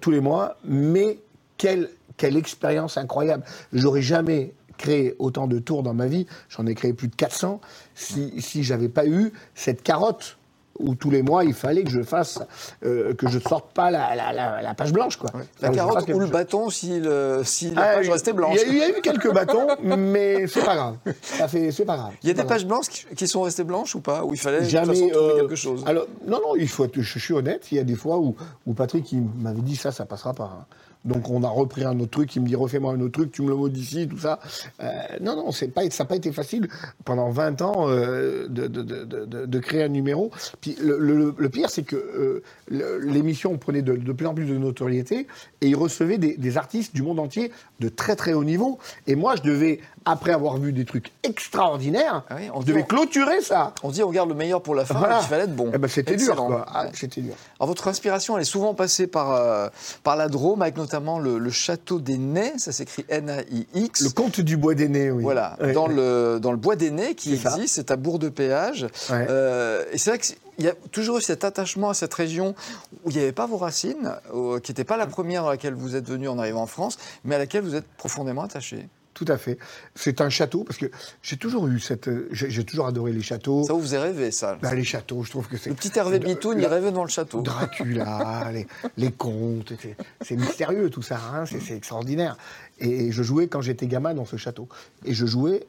tous 0.00 0.10
les 0.10 0.20
mois, 0.20 0.56
mais 0.64 1.18
quelle, 1.56 1.90
quelle 2.16 2.36
expérience 2.36 2.98
incroyable. 2.98 3.44
J'aurais 3.72 4.02
jamais 4.02 4.52
créé 4.76 5.14
autant 5.18 5.46
de 5.46 5.58
tours 5.58 5.82
dans 5.82 5.94
ma 5.94 6.06
vie. 6.06 6.26
J'en 6.50 6.66
ai 6.66 6.74
créé 6.74 6.92
plus 6.92 7.08
de 7.08 7.16
400 7.16 7.60
si, 7.94 8.40
si 8.40 8.62
j'avais 8.62 8.88
pas 8.88 9.06
eu 9.06 9.32
cette 9.54 9.82
carotte. 9.82 10.36
Où 10.80 10.96
tous 10.96 11.10
les 11.10 11.22
mois 11.22 11.44
il 11.44 11.54
fallait 11.54 11.84
que 11.84 11.90
je 11.90 12.02
fasse, 12.02 12.40
euh, 12.84 13.14
que 13.14 13.28
je 13.28 13.38
sorte 13.38 13.72
pas 13.72 13.92
la, 13.92 14.16
la- 14.16 14.32
la- 14.32 14.60
la 14.60 14.74
page 14.74 14.92
blanche 14.92 15.16
quoi. 15.16 15.30
La 15.60 15.70
je 15.70 15.74
carotte 15.76 16.08
ou 16.08 16.18
le 16.18 16.26
chose. 16.26 16.30
bâton 16.32 16.68
si, 16.68 16.98
le, 16.98 17.42
si 17.44 17.70
la 17.70 17.82
Ah, 17.82 17.94
page 17.94 18.10
restait 18.10 18.32
blanche 18.32 18.58
Il 18.66 18.74
y, 18.76 18.82
a, 18.82 18.86
il 18.86 18.90
y 18.90 18.94
a 18.94 18.98
eu 18.98 19.00
quelques 19.00 19.32
bâtons, 19.32 19.66
mais 19.82 20.46
c'est 20.48 20.64
pas 20.64 20.74
grave. 20.74 20.96
Ça 21.22 21.46
fait, 21.46 21.70
c'est 21.70 21.84
pas 21.84 21.96
grave. 21.96 22.12
Il 22.22 22.28
y 22.28 22.30
a 22.30 22.34
des 22.34 22.42
pages 22.44 22.66
blanches 22.66 22.88
qui, 22.88 23.28
sont 23.28 23.42
restées 23.42 23.62
blanches 23.64 23.94
ou 23.94 24.00
pas? 24.00 24.24
Où 24.24 24.34
il 24.34 24.40
fallait 24.40 24.58
de 24.58 24.62
toute 24.62 24.70
Jamais. 24.70 24.94
façon 24.94 25.10
euh, 25.14 25.40
quelque 25.40 25.54
chose? 25.56 25.84
Alors, 25.86 26.06
non, 26.26 26.38
non, 26.44 26.56
il 26.56 26.68
faut 26.68 26.84
être, 26.86 27.00
je 27.00 27.18
suis 27.20 27.34
honnête. 27.34 27.66
Il 27.70 27.76
y 27.76 27.80
a 27.80 27.84
des 27.84 27.94
fois 27.94 28.18
où, 28.18 28.34
où 28.66 28.74
Patrick 28.74 29.12
il 29.12 29.22
m'avait 29.22 29.62
dit 29.62 29.76
ça, 29.76 29.92
ça 29.92 30.04
passera 30.06 30.34
pas. 30.34 30.66
Donc 31.04 31.28
on 31.28 31.42
a 31.42 31.48
repris 31.48 31.84
un 31.84 31.98
autre 32.00 32.10
truc. 32.10 32.34
Il 32.36 32.42
me 32.42 32.46
dit 32.46 32.56
refais-moi 32.56 32.92
un 32.94 33.00
autre 33.00 33.12
truc, 33.12 33.30
tu 33.32 33.42
me 33.42 33.48
le 33.48 33.56
modifies, 33.56 34.08
tout 34.08 34.18
ça. 34.18 34.38
Euh, 34.82 34.90
non, 35.20 35.36
non, 35.36 35.52
c'est 35.52 35.68
pas, 35.68 35.82
ça 35.90 36.04
n'a 36.04 36.08
pas 36.08 36.16
été 36.16 36.32
facile 36.32 36.68
pendant 37.04 37.30
20 37.30 37.60
ans 37.62 37.86
euh, 37.88 38.46
de, 38.48 38.66
de, 38.66 38.82
de, 38.82 39.04
de- 39.04 39.46
de 39.46 39.58
créer 39.58 39.82
un 39.82 39.88
numéro. 39.88 40.30
Puis 40.60 40.76
le, 40.80 40.98
le- 40.98 41.34
le 41.36 41.48
pire, 41.50 41.68
c'est 41.68 41.82
que 41.82 41.96
euh, 41.96 42.42
l'émission 43.02 43.56
prenait 43.58 43.82
de, 43.82 44.12
plus 44.12 44.26
en 44.26 44.34
plus 44.34 44.46
de 44.46 44.56
notoriété 44.56 45.26
et 45.60 45.68
il 45.68 45.76
recevait 45.76 46.18
des, 46.18 46.36
des 46.36 46.56
artistes 46.56 46.94
du 46.94 47.02
monde 47.02 47.18
entier 47.20 47.52
de 47.80 47.88
très 47.88 48.16
très 48.16 48.32
haut 48.32 48.44
niveau. 48.44 48.78
Et 49.06 49.14
moi, 49.14 49.34
je 49.36 49.42
devais, 49.42 49.80
après 50.06 50.32
avoir 50.32 50.56
vu 50.56 50.72
des 50.72 50.84
trucs 50.86 51.12
extraordinaires, 51.22 52.24
Ah 52.30 52.36
oui, 52.38 52.48
on 52.54 52.60
je 52.62 52.66
devais 52.66 52.84
clôturer 52.84 53.40
ça. 53.42 53.74
On 53.82 53.90
dit 53.90 54.02
on 54.02 54.10
garde 54.10 54.30
le 54.30 54.34
meilleur 54.34 54.62
pour 54.62 54.74
la 54.74 54.84
fin, 54.84 54.98
Voilà. 54.98 55.20
il 55.22 55.26
fallait 55.26 55.44
être 55.44 55.54
bon. 55.56 55.70
Eh 55.74 55.78
ben, 55.78 55.88
c'était 55.88 56.16
dur. 56.16 56.64
Ah, 56.66 56.86
c'était 56.94 57.20
dur. 57.20 57.34
Alors, 57.60 57.68
votre 57.68 57.88
inspiration, 57.88 58.36
elle 58.36 58.42
est 58.42 58.46
souvent 58.46 58.72
passée 58.74 59.06
par, 59.06 59.70
par 60.02 60.16
la 60.16 60.28
Drôme, 60.28 60.62
avec 60.62 60.76
notamment 60.76 60.93
le, 61.00 61.38
le 61.38 61.50
château 61.50 62.00
des 62.00 62.18
Nais, 62.18 62.52
ça 62.58 62.72
s'écrit 62.72 63.04
N-A-I-X. 63.08 64.02
Le 64.02 64.10
conte 64.10 64.40
du 64.40 64.56
bois 64.56 64.74
d'aîné, 64.74 65.10
oui. 65.10 65.22
Voilà, 65.22 65.56
dans, 65.72 65.86
le, 65.86 66.38
dans 66.40 66.50
le 66.50 66.56
bois 66.56 66.76
des 66.76 66.90
Nais 66.90 67.14
qui 67.14 67.34
existe, 67.34 67.74
c'est 67.74 67.90
à 67.90 67.96
Bourg 67.96 68.18
de 68.18 68.28
Péage. 68.28 68.86
Ouais. 69.10 69.26
Euh, 69.28 69.84
et 69.92 69.98
c'est 69.98 70.10
vrai 70.10 70.18
qu'il 70.18 70.36
y 70.58 70.68
a 70.68 70.74
toujours 70.92 71.18
eu 71.18 71.22
cet 71.22 71.44
attachement 71.44 71.90
à 71.90 71.94
cette 71.94 72.14
région 72.14 72.54
où 73.04 73.10
il 73.10 73.16
n'y 73.16 73.22
avait 73.22 73.32
pas 73.32 73.46
vos 73.46 73.56
racines, 73.56 74.14
qui 74.62 74.70
n'était 74.70 74.84
pas 74.84 74.96
la 74.96 75.06
première 75.06 75.42
dans 75.42 75.50
laquelle 75.50 75.74
vous 75.74 75.96
êtes 75.96 76.08
venu 76.08 76.28
en 76.28 76.38
arrivant 76.38 76.62
en 76.62 76.66
France, 76.66 76.98
mais 77.24 77.34
à 77.34 77.38
laquelle 77.38 77.62
vous 77.62 77.74
êtes 77.74 77.86
profondément 77.96 78.42
attaché. 78.42 78.88
Tout 79.14 79.24
à 79.28 79.38
fait. 79.38 79.58
C'est 79.94 80.20
un 80.20 80.28
château, 80.28 80.64
parce 80.64 80.76
que 80.76 80.86
j'ai 81.22 81.36
toujours 81.36 81.68
eu 81.68 81.78
cette. 81.78 82.10
J'ai 82.32 82.64
toujours 82.64 82.86
adoré 82.88 83.12
les 83.12 83.22
châteaux. 83.22 83.62
Ça 83.64 83.72
vous 83.72 83.80
faisait 83.80 83.98
rêver, 83.98 84.32
ça. 84.32 84.58
Bah, 84.60 84.74
les 84.74 84.82
châteaux, 84.84 85.22
je 85.22 85.30
trouve 85.30 85.46
que 85.48 85.56
c'est. 85.56 85.70
Le 85.70 85.76
petit 85.76 85.96
Hervé 85.96 86.18
Bitoun, 86.18 86.58
il 86.58 86.66
rêvait 86.66 86.90
devant 86.90 87.04
le 87.04 87.10
château. 87.10 87.40
Dracula, 87.40 88.50
les, 88.52 88.66
les 88.96 89.12
contes, 89.12 89.72
c'est- 90.20 90.36
mystérieux 90.36 90.90
tout 90.90 91.02
ça, 91.02 91.20
hein, 91.32 91.44
c'est 91.46 91.74
extraordinaire. 91.76 92.36
Et 92.80 93.12
je 93.12 93.22
jouais 93.22 93.46
quand 93.46 93.60
j'étais 93.60 93.86
gamin 93.86 94.14
dans 94.14 94.24
ce 94.24 94.36
château. 94.36 94.68
Et 95.04 95.14
je 95.14 95.26
jouais 95.26 95.64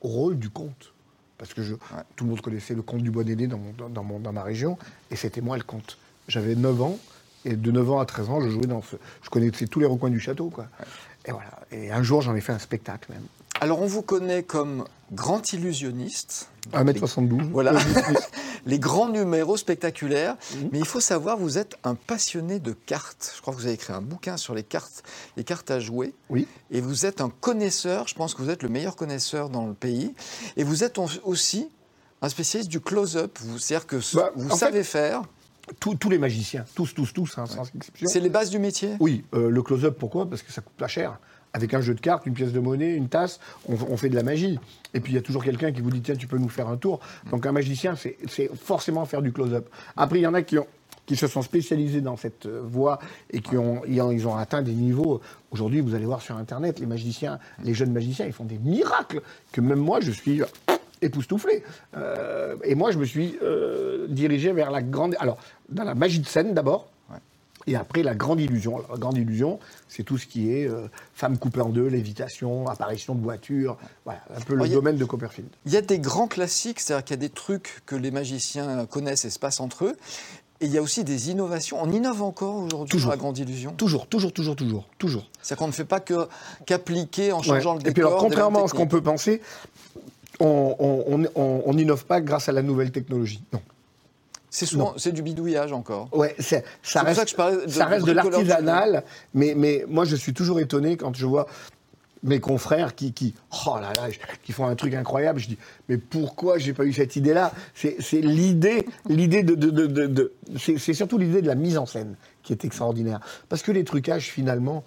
au 0.00 0.08
rôle 0.08 0.38
du 0.38 0.48
comte. 0.48 0.94
Parce 1.36 1.52
que 1.54 1.62
je, 1.62 1.74
tout 2.16 2.24
le 2.24 2.30
monde 2.30 2.40
connaissait 2.40 2.74
le 2.74 2.82
comte 2.82 3.02
du 3.02 3.10
dans, 3.10 3.58
mon- 3.58 3.72
dans, 3.76 3.88
dans 3.88 4.04
mon- 4.04 4.20
dans 4.20 4.32
ma 4.32 4.42
région, 4.42 4.78
et 5.10 5.16
c'était 5.16 5.40
moi 5.42 5.56
le 5.58 5.62
comte. 5.64 5.96
J'avais 6.28 6.54
9 6.54 6.80
ans, 6.82 6.98
et 7.46 7.56
de 7.56 7.70
9 7.70 7.90
ans 7.90 7.98
à 8.00 8.04
13 8.06 8.28
ans, 8.28 8.40
je 8.42 8.48
jouais 8.50 8.66
dans 8.66 8.82
ce. 8.82 8.96
Je 9.22 9.30
connaissais 9.30 9.66
tous 9.66 9.80
les 9.80 9.86
recoins 9.86 10.10
du 10.10 10.20
château, 10.20 10.50
quoi. 10.50 10.66
Et 11.30 11.32
voilà. 11.32 11.50
Et 11.72 11.90
un 11.92 12.02
jour, 12.02 12.22
j'en 12.22 12.34
ai 12.34 12.40
fait 12.40 12.52
un 12.52 12.58
spectacle 12.58 13.12
même. 13.12 13.24
Alors 13.60 13.82
on 13.82 13.86
vous 13.86 14.02
connaît 14.02 14.42
comme 14.42 14.84
grand 15.12 15.52
illusionniste. 15.52 16.48
1m72. 16.72 17.50
Voilà. 17.50 17.72
les 18.66 18.78
grands 18.78 19.08
numéros 19.08 19.56
spectaculaires. 19.56 20.36
Mhm. 20.56 20.68
Mais 20.72 20.78
il 20.78 20.86
faut 20.86 21.00
savoir, 21.00 21.36
vous 21.36 21.58
êtes 21.58 21.76
un 21.84 21.94
passionné 21.94 22.58
de 22.58 22.72
cartes. 22.72 23.32
Je 23.36 23.40
crois 23.42 23.52
que 23.54 23.58
vous 23.58 23.66
avez 23.66 23.74
écrit 23.74 23.92
un 23.92 24.00
bouquin 24.02 24.36
sur 24.36 24.54
les 24.54 24.62
cartes, 24.62 25.02
les 25.36 25.44
cartes 25.44 25.70
à 25.70 25.80
jouer. 25.80 26.14
Oui. 26.30 26.46
Et 26.70 26.80
vous 26.80 27.06
êtes 27.06 27.20
un 27.20 27.30
connaisseur, 27.40 28.08
je 28.08 28.14
pense 28.14 28.34
que 28.34 28.42
vous 28.42 28.50
êtes 28.50 28.62
le 28.62 28.68
meilleur 28.68 28.96
connaisseur 28.96 29.50
dans 29.50 29.66
le 29.66 29.74
pays. 29.74 30.14
Et 30.56 30.64
vous 30.64 30.84
êtes 30.84 30.98
aussi 31.24 31.68
un 32.22 32.28
spécialiste 32.28 32.70
du 32.70 32.80
close-up. 32.80 33.38
C'est-à-dire 33.58 33.86
que 33.86 34.00
ce- 34.00 34.16
Bah, 34.16 34.30
vous 34.36 34.56
savez 34.56 34.84
faire. 34.84 35.22
Tous, 35.78 35.94
tous 35.94 36.10
les 36.10 36.18
magiciens, 36.18 36.64
tous, 36.74 36.92
tous, 36.94 37.12
tous, 37.12 37.38
hein, 37.38 37.46
sans 37.46 37.70
exception. 37.74 38.08
C'est 38.08 38.20
les 38.20 38.28
bases 38.28 38.50
du 38.50 38.58
métier? 38.58 38.96
Oui, 38.98 39.24
euh, 39.34 39.48
le 39.48 39.62
close-up, 39.62 39.96
pourquoi? 39.98 40.28
Parce 40.28 40.42
que 40.42 40.52
ça 40.52 40.60
coûte 40.60 40.76
pas 40.76 40.88
cher. 40.88 41.18
Avec 41.52 41.74
un 41.74 41.80
jeu 41.80 41.94
de 41.94 42.00
cartes, 42.00 42.26
une 42.26 42.34
pièce 42.34 42.52
de 42.52 42.60
monnaie, 42.60 42.94
une 42.94 43.08
tasse, 43.08 43.40
on, 43.68 43.74
on 43.88 43.96
fait 43.96 44.08
de 44.08 44.14
la 44.14 44.22
magie. 44.22 44.58
Et 44.94 45.00
puis 45.00 45.12
il 45.12 45.16
y 45.16 45.18
a 45.18 45.22
toujours 45.22 45.44
quelqu'un 45.44 45.72
qui 45.72 45.80
vous 45.80 45.90
dit 45.90 46.00
tiens, 46.00 46.16
tu 46.16 46.26
peux 46.26 46.38
nous 46.38 46.48
faire 46.48 46.68
un 46.68 46.76
tour. 46.76 47.00
Donc 47.30 47.46
un 47.46 47.52
magicien, 47.52 47.94
c'est 47.96 48.50
forcément 48.56 49.04
faire 49.04 49.22
du 49.22 49.32
close-up. 49.32 49.68
Après, 49.96 50.18
il 50.18 50.22
y 50.22 50.26
en 50.26 50.34
a 50.34 50.42
qui, 50.42 50.58
ont, 50.58 50.66
qui 51.06 51.16
se 51.16 51.26
sont 51.26 51.42
spécialisés 51.42 52.00
dans 52.00 52.16
cette 52.16 52.46
euh, 52.46 52.60
voie 52.62 52.98
et 53.30 53.40
qui 53.40 53.56
ont, 53.56 53.82
ils 53.88 54.00
ont, 54.00 54.12
ils 54.12 54.28
ont 54.28 54.36
atteint 54.36 54.62
des 54.62 54.74
niveaux. 54.74 55.20
Aujourd'hui, 55.50 55.80
vous 55.80 55.94
allez 55.94 56.06
voir 56.06 56.22
sur 56.22 56.36
Internet, 56.36 56.78
les 56.78 56.86
magiciens, 56.86 57.38
les 57.64 57.74
jeunes 57.74 57.92
magiciens, 57.92 58.26
ils 58.26 58.32
font 58.32 58.44
des 58.44 58.58
miracles 58.58 59.20
que 59.52 59.60
même 59.60 59.80
moi, 59.80 60.00
je 60.00 60.12
suis 60.12 60.42
époustouflé. 61.02 61.64
Euh, 61.96 62.56
et 62.62 62.74
moi, 62.74 62.90
je 62.90 62.98
me 62.98 63.06
suis 63.06 63.38
euh, 63.42 64.06
dirigé 64.08 64.52
vers 64.52 64.70
la 64.70 64.82
grande. 64.82 65.16
Alors, 65.18 65.38
dans 65.70 65.84
la 65.84 65.94
magie 65.94 66.20
de 66.20 66.26
scène 66.26 66.54
d'abord. 66.54 66.88
Et 67.66 67.76
après, 67.76 68.02
la 68.02 68.14
grande 68.14 68.40
illusion. 68.40 68.78
Alors, 68.78 68.92
la 68.92 68.96
grande 68.98 69.18
illusion, 69.18 69.60
c'est 69.86 70.02
tout 70.02 70.16
ce 70.16 70.26
qui 70.26 70.50
est 70.50 70.66
euh, 70.66 70.88
femme 71.12 71.36
coupée 71.36 71.60
en 71.60 71.68
deux, 71.68 71.86
lévitation, 71.88 72.66
apparition 72.66 73.14
de 73.14 73.20
voiture. 73.22 73.76
Voilà, 74.06 74.20
un 74.34 74.40
peu 74.40 74.54
le 74.54 74.60
Alors, 74.62 74.72
a- 74.72 74.74
domaine 74.76 74.96
de 74.96 75.04
Copperfield. 75.04 75.46
Il 75.66 75.72
y 75.72 75.76
a 75.76 75.82
des 75.82 75.98
grands 75.98 76.26
classiques, 76.26 76.80
c'est-à-dire 76.80 77.04
qu'il 77.04 77.16
y 77.16 77.18
a 77.18 77.20
des 77.20 77.28
trucs 77.28 77.82
que 77.84 77.94
les 77.96 78.10
magiciens 78.10 78.86
connaissent 78.86 79.26
et 79.26 79.30
se 79.30 79.38
passent 79.38 79.60
entre 79.60 79.84
eux. 79.84 79.96
Et 80.62 80.66
il 80.66 80.72
y 80.72 80.78
a 80.78 80.82
aussi 80.82 81.04
des 81.04 81.30
innovations. 81.30 81.78
On 81.82 81.90
innove 81.92 82.22
encore 82.22 82.56
aujourd'hui 82.56 82.90
Toujours. 82.92 83.08
dans 83.10 83.14
la 83.16 83.18
grande 83.18 83.36
illusion? 83.38 83.72
Toujours, 83.72 84.06
toujours, 84.06 84.32
toujours, 84.32 84.56
toujours, 84.56 84.88
toujours. 84.98 85.28
C'est-à-dire 85.42 85.58
qu'on 85.58 85.66
ne 85.68 85.72
fait 85.72 85.84
pas 85.84 86.00
que 86.00 86.28
qu'appliquer 86.64 87.32
en 87.32 87.38
Ouais. 87.40 87.44
changeant 87.44 87.74
le 87.74 87.80
décor. 87.80 87.90
Et 87.90 87.92
puis 87.92 88.02
alors, 88.02 88.16
contrairement 88.18 88.64
à 88.64 88.68
ce 88.68 88.74
qu'on 88.74 88.86
peut 88.88 89.02
penser, 89.02 89.42
on 90.40 91.72
n'innove 91.74 92.06
pas 92.06 92.20
grâce 92.22 92.48
à 92.48 92.52
la 92.52 92.62
nouvelle 92.62 92.90
technologie. 92.90 93.42
Non. 93.52 93.60
C'est 94.50 94.66
souvent 94.66 94.94
c'est 94.96 95.12
du 95.12 95.22
bidouillage 95.22 95.72
encore. 95.72 96.08
Ouais, 96.12 96.34
c'est- 96.38 96.64
ça 96.82 97.00
pour 97.00 97.06
reste, 97.08 97.18
ça 97.20 97.24
que 97.24 97.30
je 97.30 97.36
parlais 97.36 97.66
de- 97.66 97.70
ça 97.70 97.86
reste 97.86 98.04
de 98.06 98.12
l'artisanal, 98.12 99.04
mais, 99.32 99.54
mais 99.56 99.84
moi 99.88 100.04
je 100.04 100.16
suis 100.16 100.34
toujours 100.34 100.58
étonné 100.60 100.96
quand 100.96 101.14
je 101.14 101.24
vois 101.24 101.46
mes 102.22 102.38
confrères 102.40 102.94
qui, 102.94 103.12
qui, 103.14 103.34
oh 103.66 103.76
là 103.80 103.92
là, 103.96 104.08
qui 104.42 104.52
font 104.52 104.66
un 104.66 104.74
truc 104.74 104.92
incroyable. 104.94 105.38
Je 105.40 105.48
dis, 105.48 105.58
mais 105.88 105.96
pourquoi 105.96 106.58
j'ai 106.58 106.74
pas 106.74 106.84
eu 106.84 106.92
cette 106.92 107.16
idée-là? 107.16 107.52
C'est 107.74 107.96
c'est 108.00 108.20
l'idée, 108.20 108.86
l'idée 109.08 109.42
de, 109.42 109.54
de, 109.54 109.70
de, 109.70 109.86
de- 109.86 110.06
de- 110.06 110.32
c'est 110.58 110.76
c'est 110.78 110.92
surtout 110.94 111.16
l'idée 111.16 111.40
de 111.40 111.46
la 111.46 111.54
mise 111.54 111.78
en 111.78 111.86
scène 111.86 112.16
qui 112.42 112.52
est 112.52 112.64
extraordinaire. 112.64 113.20
Parce 113.48 113.62
que 113.62 113.72
les 113.72 113.84
trucages 113.84 114.28
finalement 114.30 114.84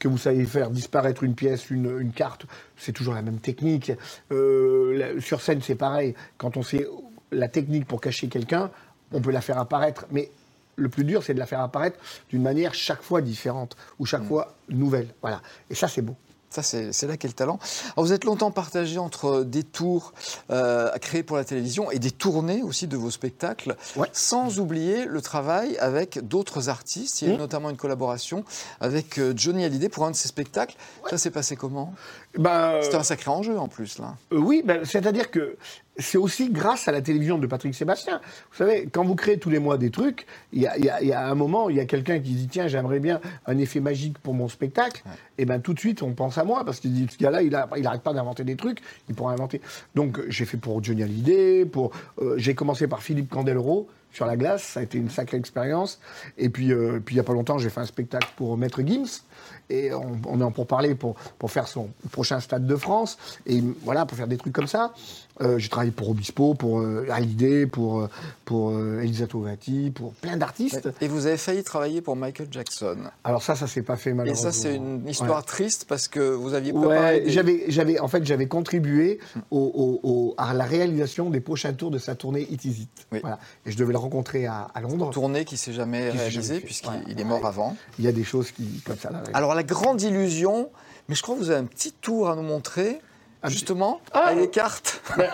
que 0.00 0.08
vous 0.08 0.18
savez 0.18 0.44
faire 0.46 0.70
disparaître 0.70 1.22
une 1.22 1.34
pièce, 1.34 1.70
une, 1.70 2.00
une 2.00 2.10
carte, 2.12 2.46
c'est 2.76 2.92
toujours 2.92 3.14
la 3.14 3.22
même 3.22 3.38
technique. 3.38 3.92
Euh, 4.32 4.96
la- 4.98 5.20
sur 5.20 5.40
scène, 5.42 5.60
c'est 5.62 5.76
pareil. 5.76 6.14
Quand 6.38 6.56
on 6.56 6.62
sait 6.62 6.86
la 7.30 7.46
technique 7.48 7.86
pour 7.86 8.00
cacher 8.00 8.26
quelqu'un, 8.28 8.70
on 9.14 9.20
peut 9.20 9.30
la 9.30 9.40
faire 9.40 9.58
apparaître. 9.58 10.04
Mais 10.10 10.30
le 10.76 10.88
plus 10.90 11.04
dur, 11.04 11.22
c'est 11.22 11.34
de 11.34 11.38
la 11.38 11.46
faire 11.46 11.60
apparaître 11.60 11.98
d'une 12.30 12.42
manière 12.42 12.74
chaque 12.74 13.02
fois 13.02 13.22
différente 13.22 13.76
ou 13.98 14.04
chaque 14.06 14.24
fois 14.24 14.54
nouvelle. 14.68 15.08
Voilà. 15.22 15.40
Et 15.70 15.74
ça, 15.74 15.88
c'est 15.88 16.02
beau. 16.02 16.16
Ça, 16.50 16.62
c'est 16.62 17.02
là 17.08 17.16
qu'est 17.16 17.26
le 17.26 17.34
talent. 17.34 17.58
Alors, 17.96 18.06
vous 18.06 18.12
êtes 18.12 18.22
longtemps 18.24 18.52
partagé 18.52 18.96
entre 18.98 19.42
des 19.42 19.64
tours 19.64 20.12
euh, 20.50 20.88
créés 20.98 21.24
pour 21.24 21.36
la 21.36 21.44
télévision 21.44 21.90
et 21.90 21.98
des 21.98 22.12
tournées 22.12 22.62
aussi 22.62 22.86
de 22.86 22.96
vos 22.96 23.10
spectacles, 23.10 23.74
Ouais. 23.96 24.06
sans 24.12 24.60
oublier 24.60 25.04
le 25.06 25.20
travail 25.20 25.76
avec 25.78 26.20
d'autres 26.28 26.68
artistes. 26.68 27.22
Il 27.22 27.28
y 27.28 27.30
a 27.32 27.34
Mmh. 27.34 27.38
notamment 27.38 27.70
une 27.70 27.76
collaboration 27.76 28.44
avec 28.80 29.18
euh, 29.18 29.32
Johnny 29.36 29.64
Hallyday 29.64 29.88
pour 29.88 30.04
un 30.06 30.12
de 30.12 30.16
ses 30.16 30.28
spectacles. 30.28 30.76
Ça 31.10 31.18
s'est 31.18 31.32
passé 31.32 31.56
comment? 31.56 31.92
Ben, 32.38 32.78
C'était 32.82 32.96
un 32.96 33.02
sacré 33.02 33.30
enjeu 33.30 33.58
en 33.58 33.68
plus, 33.68 33.98
là. 33.98 34.16
Euh, 34.32 34.38
oui, 34.38 34.62
ben, 34.64 34.84
c'est-à-dire 34.84 35.30
que 35.30 35.56
c'est 35.96 36.18
aussi 36.18 36.50
grâce 36.50 36.88
à 36.88 36.92
la 36.92 37.00
télévision 37.00 37.38
de 37.38 37.46
Patrick 37.46 37.72
Sébastien. 37.74 38.20
Vous 38.50 38.56
savez, 38.56 38.88
quand 38.90 39.04
vous 39.04 39.14
créez 39.14 39.38
tous 39.38 39.50
les 39.50 39.60
mois 39.60 39.78
des 39.78 39.90
trucs, 39.90 40.26
il 40.52 40.62
y 40.62 40.66
a, 40.66 40.76
y 41.00 41.06
y 41.06 41.12
un 41.12 41.34
moment, 41.36 41.70
il 41.70 41.76
y 41.76 41.80
a 41.80 41.84
quelqu'un 41.84 42.18
qui 42.18 42.32
dit 42.32 42.48
tiens, 42.48 42.66
j'aimerais 42.66 42.98
bien 42.98 43.20
un 43.46 43.56
effet 43.58 43.78
magique 43.78 44.18
pour 44.18 44.34
mon 44.34 44.48
spectacle. 44.48 45.04
Et 45.38 45.44
ben 45.44 45.60
tout 45.60 45.72
de 45.74 45.78
suite, 45.78 46.02
on 46.02 46.12
pense 46.12 46.36
à 46.36 46.42
moi 46.42 46.64
parce 46.64 46.80
qu'il 46.80 46.92
dit 46.92 47.06
ce 47.08 47.16
gars-là, 47.22 47.42
il, 47.42 47.54
a- 47.54 47.68
il 47.76 47.86
arrête 47.86 48.02
pas 48.02 48.12
d'inventer 48.12 48.42
des 48.42 48.56
trucs, 48.56 48.80
il 49.08 49.14
pourra 49.14 49.32
inventer. 49.32 49.60
Donc 49.94 50.20
j'ai 50.28 50.44
fait 50.44 50.56
pour 50.56 50.82
Johnny 50.82 51.04
Hallyday, 51.04 51.64
pour 51.66 51.92
euh, 52.20 52.34
j'ai 52.38 52.56
commencé 52.56 52.88
par 52.88 53.00
Philippe 53.02 53.30
Candeloro 53.30 53.86
sur 54.14 54.26
la 54.26 54.36
glace, 54.36 54.62
ça 54.62 54.80
a 54.80 54.82
été 54.82 54.96
une 54.96 55.10
sacrée 55.10 55.36
expérience. 55.36 55.98
Et 56.38 56.48
puis, 56.48 56.72
euh, 56.72 57.00
puis 57.04 57.16
il 57.16 57.18
y 57.18 57.20
a 57.20 57.24
pas 57.24 57.32
longtemps, 57.32 57.58
j'ai 57.58 57.68
fait 57.68 57.80
un 57.80 57.86
spectacle 57.86 58.28
pour 58.36 58.56
Maître 58.56 58.80
Gims. 58.82 59.22
Et 59.70 59.92
on, 59.92 60.20
on 60.26 60.40
est 60.40 60.44
en 60.44 60.52
pour 60.52 60.66
parler 60.66 60.94
pour, 60.94 61.16
pour 61.38 61.50
faire 61.50 61.66
son 61.66 61.90
prochain 62.12 62.38
Stade 62.40 62.66
de 62.66 62.76
France. 62.76 63.18
Et 63.46 63.62
voilà, 63.82 64.06
pour 64.06 64.16
faire 64.16 64.28
des 64.28 64.36
trucs 64.36 64.52
comme 64.52 64.66
ça. 64.66 64.92
Euh, 65.40 65.58
j'ai 65.58 65.68
travaillé 65.68 65.90
pour 65.90 66.10
Obispo, 66.10 66.54
pour 66.54 66.78
euh, 66.80 67.06
Hallyday, 67.10 67.66
pour, 67.66 68.02
euh, 68.02 68.08
pour 68.44 68.70
euh, 68.70 69.00
Elisa 69.02 69.26
Tovati, 69.26 69.90
pour 69.92 70.12
plein 70.12 70.36
d'artistes. 70.36 70.88
Et 71.00 71.08
vous 71.08 71.26
avez 71.26 71.36
failli 71.36 71.64
travailler 71.64 72.00
pour 72.02 72.14
Michael 72.14 72.46
Jackson. 72.52 72.96
Alors 73.24 73.42
ça, 73.42 73.56
ça 73.56 73.66
s'est 73.66 73.82
pas 73.82 73.96
fait 73.96 74.10
Et 74.10 74.14
malheureusement. 74.14 74.52
ça, 74.52 74.56
c'est 74.56 74.76
une 74.76 75.08
histoire 75.08 75.38
Ouais. 75.38 75.44
triste 75.44 75.86
parce 75.88 76.06
que 76.06 76.20
vous 76.20 76.54
aviez 76.54 76.72
préparé 76.72 76.98
Ouais, 76.98 77.20
des- 77.22 77.30
j'avais, 77.32 77.64
j'avais, 77.66 77.98
en 77.98 78.06
fait, 78.06 78.24
j'avais 78.24 78.46
contribué 78.46 79.18
au, 79.50 79.58
au- 79.58 80.08
au- 80.08 80.34
à 80.38 80.54
la 80.54 80.64
réalisation 80.64 81.30
des 81.30 81.40
prochains 81.40 81.72
tours 81.72 81.90
de 81.90 81.98
sa 81.98 82.14
tournée 82.14 82.46
It 82.50 82.64
Is 82.64 82.82
It. 82.82 83.06
Oui. 83.10 83.18
Voilà. 83.20 83.40
Et 83.66 83.72
je 83.72 83.76
devais 83.76 83.92
le 83.92 83.98
rencontrer 83.98 84.46
à, 84.46 84.68
à 84.72 84.80
Londres. 84.82 85.10
tournée 85.10 85.44
qui 85.44 85.56
s'est 85.56 85.72
jamais 85.72 86.10
Qui 86.10 86.16
s'est 86.16 86.22
réalisée 86.22 86.42
jamais 86.42 86.60
fait. 86.60 86.64
puisqu'il 86.66 87.20
est 87.20 87.24
mort 87.24 87.40
Ouais. 87.40 87.46
avant. 87.48 87.76
Il 87.98 88.04
y 88.04 88.08
a 88.08 88.12
des 88.12 88.24
choses 88.24 88.52
qui, 88.52 88.82
comme 88.86 88.96
ça, 88.98 89.10
là. 89.10 89.24
Alors 89.32 89.54
la 89.56 89.64
grande 89.64 90.00
illusion, 90.00 90.70
mais 91.08 91.16
je 91.16 91.22
crois 91.22 91.34
que 91.34 91.40
vous 91.40 91.50
avez 91.50 91.58
un 91.58 91.64
petit 91.64 91.90
tour 91.90 92.30
à 92.30 92.36
nous 92.36 92.42
montrer, 92.42 93.00
justement, 93.50 94.00
Ah 94.12 94.32
les 94.34 94.48
cartes. 94.50 95.00
Ben, 95.16 95.30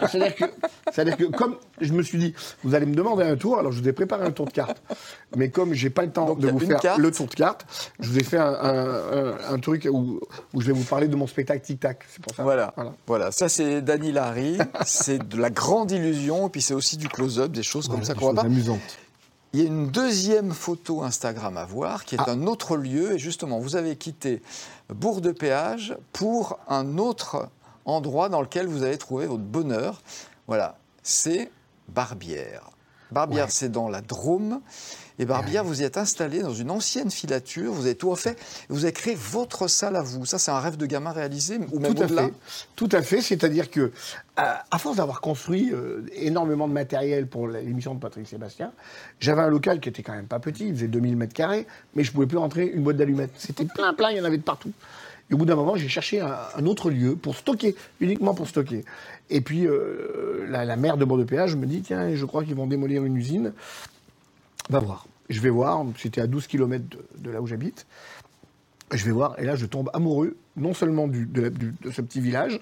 C'est-à-dire 0.92 1.16
que, 1.16 1.24
comme 1.24 1.56
je 1.80 1.92
me 1.92 2.02
suis 2.02 2.18
dit, 2.18 2.34
vous 2.64 2.74
allez 2.74 2.86
me 2.86 2.94
demander 2.94 3.24
un 3.24 3.36
tour, 3.36 3.58
alors 3.58 3.72
je 3.72 3.80
vous 3.80 3.88
ai 3.88 3.92
préparé 3.92 4.24
un 4.24 4.30
tour 4.32 4.46
de 4.46 4.52
cartes. 4.52 4.82
Mais 5.36 5.50
comme 5.50 5.72
j'ai 5.74 5.90
pas 5.90 6.02
le 6.02 6.10
temps 6.10 6.26
Donc, 6.26 6.40
de 6.40 6.48
vous 6.50 6.58
faire 6.60 6.80
carte. 6.80 6.98
le 6.98 7.10
tour 7.10 7.26
de 7.26 7.34
cartes, 7.34 7.66
je 8.00 8.08
vous 8.08 8.18
ai 8.18 8.22
fait 8.24 8.38
un, 8.38 8.52
un- 8.52 9.32
un- 9.32 9.54
un 9.54 9.58
truc 9.58 9.88
où, 9.90 10.20
où 10.54 10.60
je 10.60 10.66
vais 10.66 10.72
vous 10.72 10.84
parler 10.84 11.08
de 11.08 11.16
mon 11.16 11.26
spectacle 11.26 11.60
Tic 11.64 11.80
Tac. 11.80 12.04
C'est 12.10 12.22
pour 12.22 12.34
ça. 12.34 12.42
Voilà. 12.42 12.72
Voilà. 12.76 12.92
voilà, 13.06 13.32
ça 13.32 13.48
c'est 13.48 13.82
Dany 13.82 14.12
Larry, 14.12 14.58
c'est 14.84 15.26
de 15.28 15.36
la 15.36 15.50
grande 15.50 15.90
illusion, 15.90 16.48
et 16.48 16.50
puis 16.50 16.62
c'est 16.62 16.74
aussi 16.74 16.96
du 16.96 17.08
close-up, 17.08 17.52
des 17.52 17.62
choses 17.62 17.88
comme 17.88 18.04
ça 18.04 18.14
qu'on 18.14 18.20
voit 18.20 18.30
choses 18.30 18.36
pas. 18.40 18.46
amusantes. 18.46 18.80
Il 19.52 19.60
y 19.60 19.64
a 19.64 19.66
une 19.66 19.88
deuxième 19.88 20.52
photo 20.52 21.02
Instagram 21.02 21.56
à 21.56 21.64
voir, 21.64 22.04
qui 22.04 22.14
est 22.14 22.18
Ah. 22.24 22.30
un 22.30 22.46
autre 22.46 22.76
lieu, 22.76 23.12
et 23.14 23.18
justement, 23.18 23.58
vous 23.58 23.74
avez 23.74 23.96
quitté 23.96 24.42
Bourg 24.94 25.20
de 25.20 25.32
Péage 25.32 25.96
pour 26.12 26.60
un 26.68 26.98
autre 26.98 27.48
endroit 27.84 28.28
dans 28.28 28.40
lequel 28.42 28.66
vous 28.66 28.82
avez 28.82 28.98
trouvé 28.98 29.26
votre 29.26 29.42
bonheur. 29.42 30.02
Voilà, 30.46 30.76
c'est 31.02 31.50
Barbière. 31.88 32.70
Barbière, 33.10 33.46
Ouais. 33.46 33.50
c'est 33.52 33.70
dans 33.72 33.88
la 33.88 34.00
Drôme. 34.02 34.60
Et 35.18 35.26
Barbière, 35.26 35.64
vous 35.64 35.82
y 35.82 35.84
êtes 35.84 35.98
installé 35.98 36.40
dans 36.40 36.54
une 36.54 36.70
ancienne 36.70 37.10
filature, 37.10 37.72
vous 37.74 37.84
avez 37.84 37.94
tout 37.94 38.08
refait, 38.08 38.36
vous 38.70 38.84
avez 38.84 38.92
créé 38.94 39.14
votre 39.14 39.68
salle 39.68 39.96
à 39.96 40.00
vous. 40.02 40.24
Ça, 40.24 40.38
c'est 40.38 40.50
un 40.50 40.60
rêve 40.60 40.78
de 40.78 40.86
gamin 40.86 41.10
réalisé, 41.12 41.58
ou 41.72 41.78
même 41.78 41.92
Tout 41.94 42.02
à 42.02 42.06
au-delà 42.06 42.22
fait. 42.28 42.32
Tout 42.74 42.88
à 42.92 43.02
fait. 43.02 43.20
C'est-à-dire 43.20 43.70
que, 43.70 43.92
à, 44.36 44.64
à 44.70 44.78
force 44.78 44.96
d'avoir 44.96 45.20
construit 45.20 45.72
euh, 45.74 46.06
énormément 46.14 46.68
de 46.68 46.72
matériel 46.72 47.26
pour 47.26 47.48
l'émission 47.48 47.94
de 47.94 48.00
Patrick 48.00 48.26
Sébastien, 48.28 48.72
j'avais 49.18 49.42
un 49.42 49.48
local 49.50 49.80
qui 49.80 49.90
était 49.90 50.02
quand 50.02 50.14
même 50.14 50.26
pas 50.28 50.38
petit, 50.38 50.68
il 50.68 50.74
faisait 50.74 50.88
2000 50.88 51.16
mètres 51.16 51.34
carrés, 51.34 51.66
mais 51.94 52.02
je 52.02 52.12
pouvais 52.12 52.26
plus 52.26 52.38
rentrer 52.38 52.64
une 52.68 52.82
boîte 52.82 52.96
d'allumettes. 52.96 53.32
C'était 53.36 53.66
plein, 53.66 53.92
plein, 53.92 54.12
il 54.12 54.16
y 54.16 54.20
en 54.22 54.24
avait 54.24 54.38
de 54.38 54.42
partout. 54.42 54.72
Et 55.30 55.34
au 55.34 55.36
bout 55.36 55.44
d'un 55.44 55.54
moment, 55.54 55.76
j'ai 55.76 55.88
cherché 55.88 56.20
un, 56.20 56.66
autre 56.66 56.90
lieu 56.90 57.14
pour 57.14 57.36
stocker, 57.36 57.76
uniquement 58.00 58.34
pour 58.34 58.48
stocker. 58.48 58.84
Et 59.30 59.40
puis, 59.40 59.66
euh, 59.66 60.46
la, 60.48 60.64
la 60.64 60.76
maire 60.76 60.96
de 60.96 61.04
Bordeaux-Péage 61.04 61.54
me 61.54 61.66
dit, 61.66 61.82
tiens, 61.82 62.14
je 62.14 62.24
crois 62.24 62.44
qu'ils 62.44 62.56
vont 62.56 62.66
démolir 62.66 63.04
une 63.04 63.16
usine. 63.16 63.52
Va 64.68 64.80
voir. 64.80 65.06
Je 65.28 65.40
vais 65.40 65.50
voir, 65.50 65.84
c'était 65.96 66.20
à 66.20 66.26
12 66.26 66.48
km 66.48 66.84
de, 67.18 67.30
là 67.30 67.40
où 67.40 67.46
j'habite. 67.46 67.86
Je 68.92 69.04
vais 69.04 69.12
voir, 69.12 69.38
et 69.38 69.44
là, 69.44 69.54
je 69.54 69.66
tombe 69.66 69.88
amoureux, 69.94 70.36
non 70.56 70.74
seulement 70.74 71.06
de 71.06 71.62
ce 71.92 72.02
petit 72.02 72.20
village, 72.20 72.60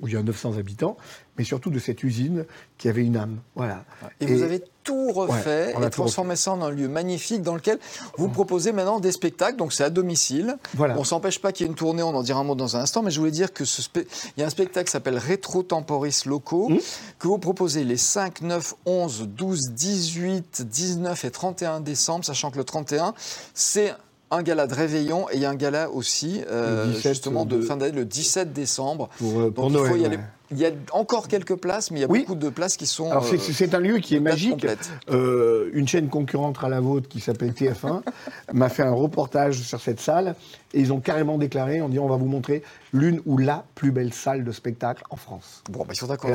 où 0.00 0.08
il 0.08 0.14
y 0.14 0.16
a 0.16 0.22
900 0.22 0.56
habitants, 0.58 0.96
mais 1.38 1.44
surtout 1.44 1.70
de 1.70 1.78
cette 1.78 2.02
usine 2.02 2.44
qui 2.78 2.88
avait 2.88 3.04
une 3.04 3.16
âme. 3.16 3.38
Voilà. 3.54 3.84
Et, 4.20 4.26
vous 4.26 4.42
avez 4.42 4.62
tout 4.82 5.12
refait 5.12 5.74
Ouais, 5.76 5.86
et 5.86 5.90
transformé 5.90 6.36
ça 6.36 6.52
en 6.52 6.62
un 6.62 6.70
lieu 6.70 6.88
magnifique 6.88 7.42
dans 7.42 7.54
lequel 7.54 7.78
vous 8.16 8.28
proposez 8.28 8.72
maintenant 8.72 8.98
des 8.98 9.12
spectacles. 9.12 9.56
Donc 9.56 9.72
c'est 9.72 9.84
à 9.84 9.90
domicile. 9.90 10.56
Voilà. 10.74 10.98
On 10.98 11.04
s'empêche 11.04 11.38
pas 11.38 11.52
qu'il 11.52 11.64
y 11.64 11.68
ait 11.68 11.70
une 11.70 11.76
tournée, 11.76 12.02
on 12.02 12.14
en 12.14 12.22
dira 12.22 12.40
un 12.40 12.44
mot 12.44 12.54
dans 12.54 12.76
un 12.76 12.80
instant. 12.80 13.02
Mais 13.02 13.10
je 13.10 13.18
voulais 13.20 13.30
dire 13.30 13.52
que 13.52 13.64
ce 13.64 13.82
spé- 13.82 14.06
il 14.36 14.40
y 14.40 14.42
a 14.42 14.46
un 14.46 14.50
spectacle 14.50 14.86
qui 14.86 14.92
s'appelle 14.92 15.18
Rétro 15.18 15.62
Temporis 15.62 16.24
Locaux 16.26 16.68
Mmh. 16.70 16.78
que 17.18 17.28
vous 17.28 17.38
proposez 17.38 17.84
les 17.84 17.96
5, 17.96 18.40
9, 18.42 18.74
11, 18.86 19.28
12, 19.28 19.70
18, 19.72 20.62
19 20.62 21.24
et 21.24 21.30
31 21.30 21.80
décembre, 21.80 22.24
sachant 22.24 22.50
que 22.50 22.56
le 22.58 22.64
31 22.64 23.14
c'est 23.54 23.92
un 24.30 24.42
gala 24.42 24.66
de 24.66 24.74
réveillon 24.74 25.28
et 25.30 25.36
il 25.36 25.40
y 25.40 25.44
a 25.44 25.50
un 25.50 25.56
gala 25.56 25.90
aussi, 25.90 26.42
euh, 26.50 26.86
Le 26.86 26.92
17 26.92 27.12
justement, 27.14 27.44
de 27.44 27.56
de- 27.56 27.62
fin 27.62 27.76
d'année, 27.76 27.92
le 27.96 28.04
17 28.04 28.52
décembre. 28.52 29.08
Pour, 29.18 29.40
euh, 29.40 29.50
pour 29.50 29.70
Donc 29.70 29.72
il 29.72 29.78
faut 29.78 29.88
Noël. 29.96 30.00
y 30.02 30.06
aller. 30.06 30.16
ouais. 30.16 30.22
Il 30.52 30.58
y 30.58 30.66
a 30.66 30.70
encore 30.90 31.28
quelques 31.28 31.54
places, 31.54 31.92
mais 31.92 31.98
il 31.98 32.02
y 32.02 32.04
a 32.04 32.08
Oui. 32.10 32.20
beaucoup 32.20 32.34
de 32.34 32.48
places 32.48 32.76
qui 32.76 32.86
sont. 32.86 33.08
Alors 33.08 33.24
c'est- 33.24 33.36
euh, 33.36 33.76
un 33.76 33.78
lieu 33.78 33.98
qui 33.98 34.16
est 34.16 34.20
magique. 34.20 34.66
Euh, 35.08 35.70
une 35.74 35.86
chaîne 35.86 36.08
concurrente 36.08 36.56
à 36.64 36.68
la 36.68 36.80
vôtre 36.80 37.08
qui 37.08 37.20
s'appelle 37.20 37.52
TF1 37.54 38.02
m'a 38.52 38.68
fait 38.68 38.82
un 38.82 38.90
reportage 38.92 39.60
sur 39.60 39.80
cette 39.80 40.00
salle 40.00 40.34
et 40.74 40.80
ils 40.80 40.92
ont 40.92 40.98
carrément 40.98 41.38
déclaré 41.38 41.80
en 41.80 41.88
disant 41.88 42.02
on 42.02 42.08
va 42.08 42.16
vous 42.16 42.26
montrer 42.26 42.64
l'une 42.92 43.20
ou 43.26 43.38
la 43.38 43.64
plus 43.76 43.92
belle 43.92 44.12
salle 44.12 44.42
de 44.42 44.50
spectacle 44.50 45.04
en 45.10 45.16
France. 45.16 45.62
Bon, 45.70 45.80
bah, 45.84 45.92
il 45.92 45.98
faudra 46.00 46.16
qu'on 46.16 46.28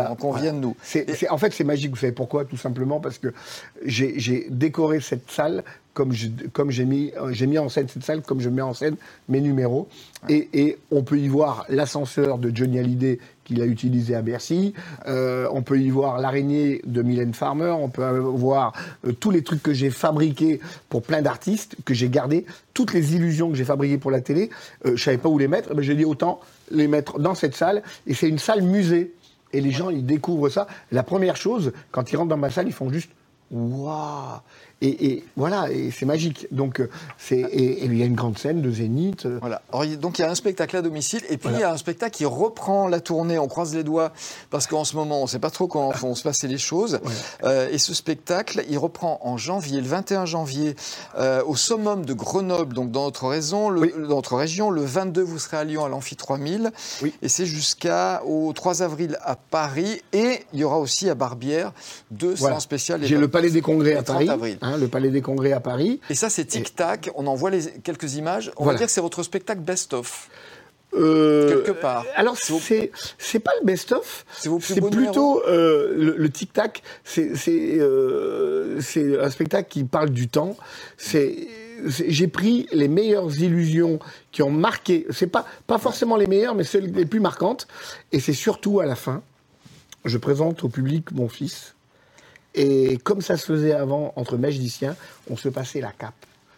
nous. 0.54 0.78
C'est- 0.82 1.10
Et- 1.10 1.14
c'est- 1.14 1.30
en 1.30 1.38
fait, 1.38 1.52
c'est 1.52 1.66
magique. 1.66 1.92
Vous 1.92 1.98
savez 1.98 2.14
pourquoi? 2.14 2.46
Tout 2.46 2.56
simplement 2.58 3.02
parce 3.02 3.18
que 3.18 3.34
j'ai 3.84 4.48
décoré 4.50 5.02
cette 5.02 5.30
salle 5.30 5.66
comme 5.96 6.12
je- 6.12 6.28
comme 6.54 6.70
j'ai 6.70 6.86
mis, 6.86 7.12
j'ai 7.32 7.48
mis 7.48 7.58
en 7.58 7.70
scène 7.70 7.88
cette 7.88 8.04
salle 8.04 8.22
comme 8.22 8.42
je 8.42 8.50
mets 8.50 8.62
en 8.62 8.74
scène 8.76 8.98
mes 9.30 9.42
numéros. 9.42 9.88
Et, 10.30 10.50
et 10.54 10.78
on 10.92 11.02
peut 11.02 11.18
y 11.18 11.28
voir 11.28 11.66
l'ascenseur 11.70 12.38
de 12.38 12.52
Johnny 12.54 12.78
Hallyday 12.78 13.18
qu'il 13.46 13.62
a 13.62 13.66
utilisé 13.66 14.14
à 14.16 14.22
Bercy. 14.22 14.74
Euh, 15.08 15.48
on 15.52 15.62
peut 15.62 15.80
y 15.80 15.90
voir 15.90 16.20
l'araignée 16.20 16.82
de 16.86 17.02
Mylène 17.02 17.34
Farmer. 17.34 17.70
On 17.70 17.90
peut 17.90 18.18
voir 18.20 18.74
euh, 19.08 19.14
tous 19.14 19.32
les 19.32 19.44
trucs 19.44 19.64
que 19.64 19.74
j'ai 19.74 19.90
fabriqués 19.90 20.60
pour 20.90 21.02
plein 21.02 21.22
d'artistes, 21.22 21.76
que 21.86 21.94
j'ai 21.94 22.10
gardés. 22.10 22.46
Toutes 22.74 22.92
les 22.94 23.16
illusions 23.16 23.50
que 23.50 23.56
j'ai 23.56 23.66
fabriquées 23.66 23.98
pour 23.98 24.12
la 24.12 24.22
télé, 24.22 24.50
euh, 24.86 24.96
je 24.96 25.04
savais 25.04 25.18
pas 25.18 25.30
où 25.30 25.38
les 25.38 25.48
mettre. 25.48 25.74
Mais 25.76 25.84
j'ai 25.84 25.96
dit 25.96 26.06
autant 26.06 26.42
les 26.72 26.88
mettre 26.88 27.20
dans 27.20 27.36
cette 27.36 27.56
salle. 27.56 27.84
Et 28.06 28.14
c'est 28.14 28.28
une 28.28 28.40
salle 28.40 28.62
musée. 28.64 29.14
Et 29.54 29.62
les 29.62 29.72
gens, 29.72 29.90
ils 29.92 30.06
découvrent 30.06 30.50
ça. 30.50 30.68
La 30.92 31.04
première 31.04 31.38
chose, 31.38 31.72
quand 31.92 32.12
ils 32.12 32.18
rentrent 32.18 32.30
dans 32.30 32.38
ma 32.38 32.50
salle, 32.50 32.68
ils 32.68 32.74
font 32.74 32.92
juste 32.92 33.12
Waouh 33.52 34.40
et, 34.82 35.06
et 35.08 35.24
voilà, 35.36 35.72
et 35.72 35.90
c'est 35.92 36.06
magique. 36.06 36.48
Donc, 36.52 36.80
euh, 36.80 36.90
c'est 37.18 37.38
et, 37.40 37.84
et 37.84 37.86
il 37.86 37.98
y 37.98 38.04
a 38.04 38.06
une 38.06 38.16
grande 38.16 38.38
scène 38.38 38.62
de 38.62 38.70
Zénith. 38.72 39.26
euh, 39.26 39.38
Voilà. 39.40 39.62
Alors, 39.72 39.86
donc 39.98 40.20
il 40.20 40.22
y 40.22 40.26
a 40.26 40.30
un 40.30 40.36
spectacle 40.36 40.76
à 40.78 40.82
domicile 40.82 41.22
et 41.30 41.38
puis 41.38 41.50
il 41.54 41.60
y 41.60 41.64
a 41.64 41.72
un 41.72 41.78
spectacle 41.78 42.16
qui 42.16 42.26
reprend 42.26 42.88
la 42.88 43.00
tournée. 43.00 43.40
On 43.40 43.48
croise 43.48 43.74
les 43.74 43.84
doigts 43.84 44.12
parce 44.50 44.68
qu'en 44.68 44.84
ce 44.84 44.96
moment 44.96 45.20
on 45.20 45.24
ne 45.24 45.30
sait 45.30 45.40
pas 45.40 45.50
trop 45.50 45.68
comment 45.68 45.92
vont 45.92 46.14
se 46.16 46.24
passer 46.24 46.48
les 46.48 46.58
choses. 46.58 47.00
Euh, 47.44 47.70
et 47.72 47.78
ce 47.78 47.94
spectacle, 47.94 48.64
il 48.70 48.78
reprend 48.78 49.20
en 49.24 49.38
janvier, 49.38 49.80
le 49.82 49.88
21 49.88 50.26
janvier, 50.26 50.76
euh, 51.18 51.42
au 51.46 51.56
summum 51.56 52.06
de 52.06 52.14
Grenoble, 52.14 52.74
donc 52.74 52.92
dans 52.92 53.04
notre 53.06 53.28
région. 53.28 53.70
Le, 53.70 53.82
Oui. 53.82 53.94
dans 53.98 54.16
notre 54.16 54.36
région. 54.36 54.70
Le 54.72 54.82
22, 54.84 55.22
vous 55.22 55.40
serez 55.40 55.58
à 55.58 55.64
Lyon 55.64 55.86
à 55.86 55.90
l'Amphi 55.90 56.16
3000. 56.16 56.72
Oui. 57.02 57.14
Et 57.22 57.30
c'est 57.30 57.46
jusqu'au 57.46 58.52
3 58.54 58.82
avril 58.82 59.18
à 59.24 59.36
Paris. 59.36 60.02
Et 60.14 60.40
il 60.54 60.60
y 60.60 60.64
aura 60.64 60.80
aussi 60.80 61.10
à 61.10 61.16
Barbière 61.16 61.72
deux 62.12 62.34
Voilà. 62.36 62.56
séances 62.56 62.64
spéciales. 62.64 63.02
les 63.02 63.08
J'ai 63.08 63.18
le 63.18 63.28
Palais 63.28 63.50
des 63.50 63.62
Congrès 63.62 63.96
à 63.96 64.04
30 64.04 64.16
Paris. 64.18 64.30
avril. 64.30 64.58
Hein, 64.66 64.78
le 64.78 64.88
Palais 64.88 65.10
des 65.10 65.22
Congrès 65.22 65.52
à 65.54 65.60
Paris. 65.60 66.00
Et 66.10 66.16
ça, 66.16 66.30
c'est 66.30 66.46
Tic 66.46 66.76
Tac. 66.76 67.10
On 67.16 67.28
en 67.28 67.36
voit 67.36 67.50
les, 67.52 67.64
quelques 67.84 68.16
images. 68.16 68.52
On 68.58 68.64
Voilà. 68.64 68.76
va 68.76 68.80
dire 68.80 68.88
que 68.88 68.94
c'est 68.94 69.02
votre 69.02 69.24
spectacle 69.24 69.62
best-of. 69.62 70.30
Euh, 70.94 71.50
Quelque 71.50 71.72
part. 71.80 72.06
Alors, 72.16 72.38
C'est 72.38 72.54
vos- 72.54 72.60
pas 73.40 73.52
le 73.60 73.66
best-of. 73.66 74.26
C'est 74.62 74.80
plutôt 74.90 75.44
euh, 75.46 75.94
le, 75.98 76.16
le 76.18 76.30
tic-tac. 76.30 76.84
C'est 77.04 77.36
c'est, 77.36 77.80
euh, 77.80 78.80
c'est 78.80 79.20
un 79.20 79.30
spectacle 79.30 79.68
qui 79.70 79.84
parle 79.84 80.10
du 80.12 80.30
temps. 80.30 80.56
C'est- 80.98 81.48
j'ai 82.08 82.28
pris 82.30 82.68
les 82.72 82.88
meilleures 82.88 83.38
illusions 83.42 84.00
qui 84.32 84.42
ont 84.42 84.50
marqué. 84.50 85.06
C'est 85.10 85.28
pas 85.28 85.46
pas 85.68 85.78
forcément 85.78 86.16
les 86.16 86.28
meilleures, 86.28 86.56
mais 86.56 86.64
celles 86.64 86.90
les 86.94 87.06
plus 87.06 87.20
marquantes. 87.20 87.68
Et 88.14 88.22
c'est 88.22 88.32
surtout 88.34 88.80
à 88.80 88.86
la 88.86 88.96
fin, 88.96 89.22
je 90.06 90.18
présente 90.18 90.64
au 90.64 90.70
public 90.70 91.12
mon 91.12 91.28
fils. 91.28 91.75
Et 92.56 92.98
comme 93.04 93.22
ça 93.22 93.38
se 93.38 93.46
faisait 93.46 93.74
avant 93.74 94.14
entre 94.16 94.38
magiciens, 94.38 94.96
on 95.30 95.38
se 95.38 95.50
passait 95.50 95.82
la 95.82 95.92
cape. 95.92 96.14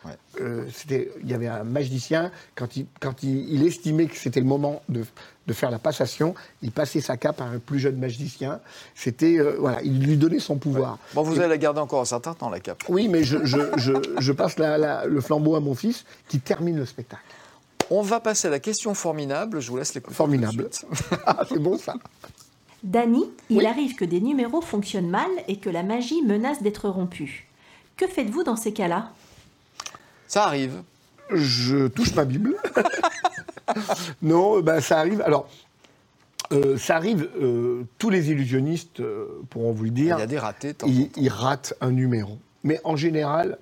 Ouais. 0.06 0.12
Euh, 0.42 0.64
c'était- 0.74 1.12
il 1.24 1.30
y 1.30 1.34
avait 1.34 1.48
un 1.48 1.64
magicien, 1.64 2.32
quand 2.56 2.78
il, 2.78 2.86
quand 3.02 3.24
il, 3.24 3.50
il 3.52 3.66
estimait 3.66 4.06
que 4.06 4.16
c'était 4.16 4.40
le 4.40 4.46
moment 4.46 4.82
de, 4.90 5.04
de 5.48 5.54
faire 5.54 5.72
la 5.72 5.80
passation, 5.80 6.36
il 6.62 6.72
passait 6.72 7.02
sa 7.02 7.18
cape 7.18 7.42
à 7.42 7.46
un 7.46 7.58
plus 7.60 7.80
jeune 7.80 7.98
magicien. 7.98 8.60
C'était, 8.96 9.38
euh, 9.40 9.56
voilà, 9.60 9.82
il 9.82 10.02
lui 10.06 10.16
donnait 10.16 10.40
son 10.40 10.58
pouvoir. 10.58 11.00
Bon, 11.14 11.24
vous 11.24 11.36
Et- 11.36 11.40
allez 11.40 11.50
la 11.50 11.58
garder 11.58 11.80
encore 11.82 12.00
un 12.02 12.06
certain 12.06 12.36
temps, 12.36 12.50
la 12.50 12.60
cape. 12.60 12.84
Oui, 12.90 13.08
mais 13.10 13.24
je, 13.24 13.44
je, 13.44 13.58
je, 13.78 13.92
je 14.20 14.32
passe 14.32 14.60
la- 14.60 14.78
la- 14.78 15.06
le 15.08 15.20
flambeau 15.20 15.56
à 15.56 15.60
mon 15.60 15.74
fils 15.76 16.06
qui 16.30 16.40
termine 16.40 16.78
le 16.78 16.86
spectacle. 16.86 17.24
On 17.90 18.02
va 18.02 18.20
passer 18.20 18.48
à 18.50 18.52
la 18.52 18.60
question 18.60 18.94
formidable. 18.94 19.60
Je 19.62 19.70
vous 19.72 19.78
laisse 19.78 19.94
l'écouter. 19.96 20.16
Formidable. 20.16 20.70
Ah, 21.26 21.44
c'est 21.50 21.60
bon 21.60 21.78
ça. 21.78 21.96
Dany, 22.84 23.24
il 23.50 23.58
Oui. 23.60 23.66
arrive 23.66 23.96
que 23.96 24.06
des 24.06 24.22
numéros 24.22 24.62
fonctionnent 24.62 25.10
mal 25.10 25.30
et 25.48 25.58
que 25.58 25.70
la 25.70 25.84
magie 25.84 26.22
menace 26.24 26.62
d'être 26.62 26.90
rompue. 26.90 27.48
Que 27.98 28.08
faites-vous 28.08 28.44
dans 28.44 28.56
ces 28.56 28.72
cas-là? 28.74 29.12
Ça 30.28 30.44
arrive. 30.46 30.84
Je 31.34 31.88
touche 31.88 32.14
ma 32.16 32.26
Bible. 32.26 32.56
non, 34.22 34.60
ben, 34.62 34.80
ça 34.80 35.00
arrive. 35.00 35.22
Alors, 35.22 35.50
euh, 36.54 36.78
ça 36.78 36.96
arrive, 36.96 37.30
euh, 37.42 37.84
tous 37.98 38.10
les 38.10 38.30
illusionnistes 38.32 39.00
euh, 39.02 39.42
pourront 39.50 39.72
vous 39.74 39.84
le 39.84 39.90
Il 39.90 39.94
dire. 39.94 40.20
y 40.20 40.22
a 40.22 40.28
des 40.28 40.40
ratés. 40.40 40.70
de 40.70 40.74
temps 40.78 40.88
en 40.88 40.90
il, 40.90 41.10
temps. 41.10 41.22
il 41.22 41.30
rate 41.30 41.74
un 41.82 41.92
numéro. 41.92 42.38
Mais 42.64 42.80
en 42.84 42.96
général, 42.96 43.58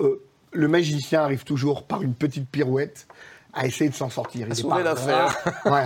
euh, 0.00 0.22
le 0.52 0.68
magicien 0.68 1.22
arrive 1.22 1.44
toujours 1.44 1.84
par 1.84 2.02
une 2.02 2.14
petite 2.14 2.48
pirouette 2.48 3.06
à 3.52 3.66
essayer 3.66 3.90
de 3.90 3.94
s'en 3.94 4.10
sortir. 4.10 4.46
Il 4.48 4.58
est 4.58 4.68
pas 4.68 4.82
l'affaire. 4.82 5.36
Ouais. 5.66 5.84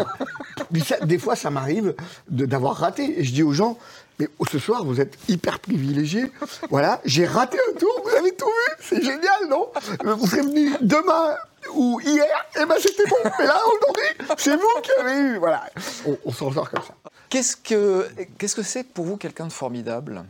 Mais 0.71 0.81
ça, 0.81 0.99
des 1.01 1.19
fois, 1.19 1.37
ça 1.37 1.51
m'arrive 1.51 1.95
d'avoir 2.29 2.77
raté. 2.77 3.21
Et 3.21 3.25
je 3.25 3.33
dis 3.33 3.43
aux 3.43 3.53
gens, 3.53 3.77
mais 4.19 4.29
ce 4.51 4.59
soir, 4.59 4.85
vous 4.85 5.01
êtes 5.01 5.19
hyper 5.29 5.59
privilégiés. 5.59 6.31
Voilà, 6.71 7.01
j'ai 7.05 7.27
raté 7.27 7.59
un 7.71 7.79
tour, 7.79 8.03
vous 8.05 8.17
avez 8.17 8.35
tout 8.35 8.47
vu. 8.47 8.77
C'est 8.81 9.03
génial, 9.03 9.49
non? 9.51 9.69
Vous 10.05 10.27
serez 10.27 10.43
venu 10.43 10.73
demain 10.81 11.37
ou 11.75 12.01
hier, 12.01 12.47
et 12.61 12.65
ben 12.65 12.77
c'était 12.79 13.09
bon. 13.11 13.17
Mais 13.39 13.47
là, 13.47 13.59
aujourd'hui, 13.67 14.27
c'est 14.39 14.55
vous 14.55 14.81
qui 14.83 14.93
avez 15.01 15.15
eu. 15.19 15.39
Voilà, 15.39 15.65
on, 16.07 16.17
on 16.25 16.33
s'en 16.33 16.53
sort 16.53 16.71
comme 16.71 16.83
ça. 16.85 16.95
Qu'est-ce 17.29 17.57
que 17.57 18.09
qu'est-ce 18.39 18.55
que 18.55 18.63
c'est 18.63 18.85
pour 18.85 19.05
vous 19.05 19.17
quelqu'un 19.17 19.49
de 19.49 19.53
formidable? 19.53 20.25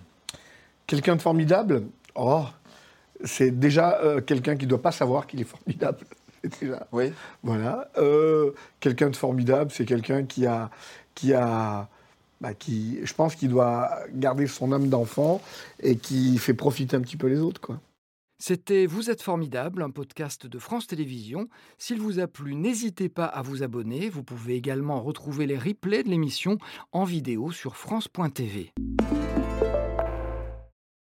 Quelqu'un 0.87 1.15
de 1.17 1.21
formidable? 1.21 1.83
Oh, 2.15 2.45
c'est 3.23 3.51
déjà 3.51 4.01
euh, 4.03 4.23
quelqu'un 4.23 4.57
qui 4.57 4.65
ne 4.65 4.71
doit 4.71 4.83
pas 4.83 4.93
savoir 4.93 5.27
qu'il 5.27 5.41
est 5.43 5.45
formidable. 5.45 6.07
Déjà- 6.61 6.87
Oui. 6.93 7.13
Voilà. 7.43 7.91
Euh, 7.99 8.53
quelqu'un 8.81 9.11
de 9.11 9.17
formidable, 9.17 9.71
c'est 9.73 9.85
quelqu'un 9.85 10.25
qui 10.25 10.47
a, 10.47 10.71
qui 11.15 11.33
a, 11.33 11.89
bah, 12.41 12.55
qui, 12.55 12.99
je 13.05 13.15
pense 13.15 13.35
qu'il 13.35 13.49
doit 13.51 13.91
garder 14.13 14.47
son 14.47 14.73
âme 14.73 14.89
d'enfant 14.89 15.41
et 15.83 15.97
qui 15.97 16.39
fait 16.39 16.55
profiter 16.55 16.97
un 16.97 17.01
petit 17.01 17.17
peu 17.17 17.27
les 17.29 17.39
autres, 17.41 17.61
quoi. 17.61 17.81
C'était 18.39 18.85
Vous 18.85 19.09
êtes 19.09 19.23
formidable, 19.23 19.83
un 19.83 19.89
podcast 19.89 20.47
de 20.47 20.59
France 20.59 20.87
Télévisions. 20.87 21.49
S'il 21.79 21.99
vous 22.03 22.21
a 22.21 22.27
plu, 22.27 22.55
n'hésitez 22.55 23.09
pas 23.09 23.25
à 23.25 23.41
vous 23.41 23.63
abonner. 23.63 24.11
Vous 24.11 24.23
pouvez 24.23 24.57
également 24.57 25.01
retrouver 25.01 25.47
les 25.47 25.57
replays 25.57 26.03
de 26.03 26.11
l'émission 26.11 26.59
en 26.93 27.05
vidéo 27.05 27.51
sur 27.51 27.77
France.tv. 27.77 28.73